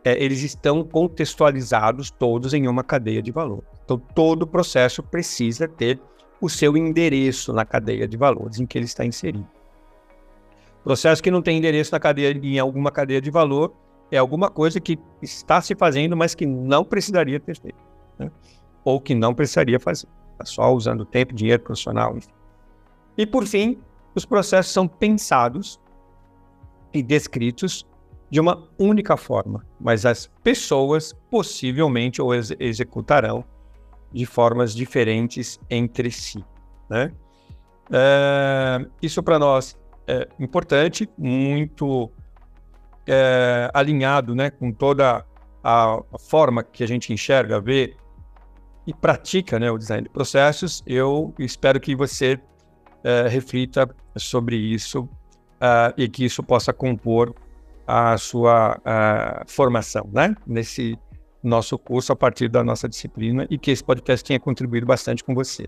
é, 0.08 0.24
eles 0.24 0.41
estão 0.41 0.86
contextualizados 0.86 2.10
todos 2.10 2.54
em 2.54 2.65
uma 2.65 2.82
cadeia 2.82 3.22
de 3.22 3.30
valor. 3.30 3.62
Então, 3.84 3.98
todo 3.98 4.48
processo 4.48 5.04
precisa 5.04 5.67
ter 5.67 6.00
o 6.39 6.50
seu 6.50 6.78
endereço 6.78 7.52
na 7.52 7.65
cadeia 7.65 8.08
de 8.08 8.15
valores 8.15 8.58
em 8.58 8.65
que 8.65 8.78
ele 8.78 8.86
está 8.86 9.04
inserido. 9.04 9.46
Processo 10.82 11.22
que 11.22 11.30
não 11.30 11.41
tem 11.41 11.58
endereço 11.58 11.91
na 11.91 12.00
cadeia, 12.00 12.32
em 12.32 12.58
alguma 12.58 12.89
cadeia 12.89 13.20
de 13.20 13.30
valor 13.30 13.74
é 14.10 14.17
alguma 14.17 14.50
coisa 14.50 14.80
que 14.80 14.98
está 15.22 15.60
se 15.60 15.76
fazendo, 15.76 16.15
mas 16.15 16.34
que 16.34 16.46
não 16.46 16.86
precisaria 16.86 17.38
ter 17.38 17.60
feito. 17.60 17.84
Né? 18.17 18.32
Ou 18.86 19.02
que 19.02 19.13
não 19.13 19.34
precisaria 19.34 19.78
fazer. 19.78 20.08
Está 20.32 20.46
só 20.46 20.74
usando 20.74 21.04
tempo, 21.04 21.34
dinheiro 21.34 21.62
profissional, 21.62 22.15
enfim. 22.15 22.32
E, 23.17 23.26
por 23.26 23.46
fim, 23.46 23.78
os 24.15 24.24
processos 24.24 24.72
são 24.72 24.88
pensados 24.88 25.82
e 26.93 27.04
descritos 27.04 27.86
de 28.29 28.39
uma 28.39 28.67
única 28.77 29.15
forma, 29.15 29.65
mas 29.79 30.05
as 30.05 30.27
pessoas 30.43 31.13
possivelmente 31.29 32.21
ou 32.21 32.33
ex 32.35 32.51
executarão 32.59 33.43
de 34.11 34.25
formas 34.25 34.73
diferentes 34.73 35.59
entre 35.69 36.11
si. 36.11 36.43
Né? 36.89 37.11
É, 37.91 38.85
isso 39.01 39.23
para 39.23 39.39
nós 39.39 39.77
é 40.07 40.27
importante, 40.39 41.09
muito 41.17 42.11
é, 43.05 43.69
alinhado 43.73 44.35
né, 44.35 44.49
com 44.49 44.71
toda 44.71 45.25
a, 45.63 45.99
forma 46.19 46.63
que 46.63 46.83
a 46.83 46.87
gente 46.87 47.11
enxerga, 47.13 47.59
vê 47.59 47.95
e 48.85 48.93
pratica 48.93 49.59
né, 49.59 49.69
o 49.69 49.77
design 49.77 50.03
de 50.03 50.09
processos, 50.09 50.81
eu 50.85 51.33
espero 51.39 51.79
que 51.79 51.95
você 51.95 52.39
é, 53.03 53.27
reflita 53.27 53.89
sobre 54.15 54.55
isso 54.55 55.01
uh, 55.01 55.93
e 55.97 56.07
que 56.07 56.25
isso 56.25 56.41
possa 56.41 56.73
compor 56.73 57.33
a 57.88 58.17
sua 58.17 58.78
uh, 58.78 59.50
formação 59.50 60.10
né, 60.12 60.36
nesse 60.45 61.00
nosso 61.41 61.80
curso 61.80 62.12
a 62.12 62.15
partir 62.15 62.50
da 62.50 62.63
nossa 62.63 62.89
disciplina 62.89 63.47
e 63.50 63.58
que 63.58 63.71
esse 63.71 63.84
podcast 63.84 64.26
tenha 64.26 64.39
contribuído 64.39 64.86
bastante 64.86 65.23
com 65.23 65.34
você. 65.34 65.65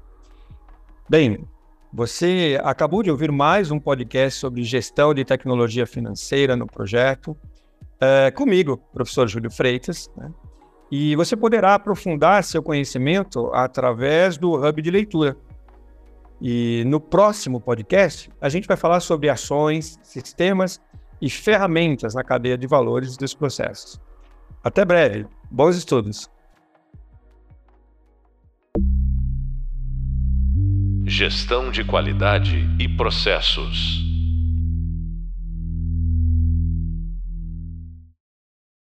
Bem, 1.10 1.48
você 1.94 2.60
acabou 2.64 3.02
de 3.02 3.10
ouvir 3.10 3.32
mais 3.32 3.72
um 3.72 3.80
podcast 3.80 4.40
sobre 4.40 4.64
gestão 4.64 5.14
de 5.14 5.24
tecnologia 5.24 5.88
financeira 5.88 6.56
no 6.56 6.68
projeto, 6.68 7.36
é, 8.02 8.30
comigo, 8.32 8.78
professor 8.94 9.28
Júlio 9.28 9.50
Freitas, 9.50 10.12
né? 10.18 10.30
e 10.92 11.16
você 11.16 11.36
poderá 11.36 11.76
aprofundar 11.76 12.44
seu 12.44 12.62
conhecimento 12.62 13.50
através 13.54 14.38
do 14.38 14.56
Hub 14.56 14.82
de 14.82 14.92
Leitura. 14.92 15.38
E 16.42 16.84
no 16.86 17.00
próximo 17.00 17.60
podcast, 17.60 18.30
a 18.40 18.50
gente 18.50 18.68
vai 18.68 18.78
falar 18.78 19.00
sobre 19.00 19.30
ações, 19.30 20.00
sistemas 20.02 20.80
e 21.22 21.30
ferramentas 21.30 22.14
na 22.14 22.24
cadeia 22.24 22.58
de 22.58 22.68
valores 22.68 23.18
dos 23.18 23.34
processos. 23.34 24.00
Até 24.64 24.84
breve. 24.84 25.26
Bons 25.50 25.76
estudos. 25.76 26.30
Gestão 31.06 31.72
de 31.72 31.84
qualidade 31.84 32.70
e 32.80 32.88
processos. 32.88 34.09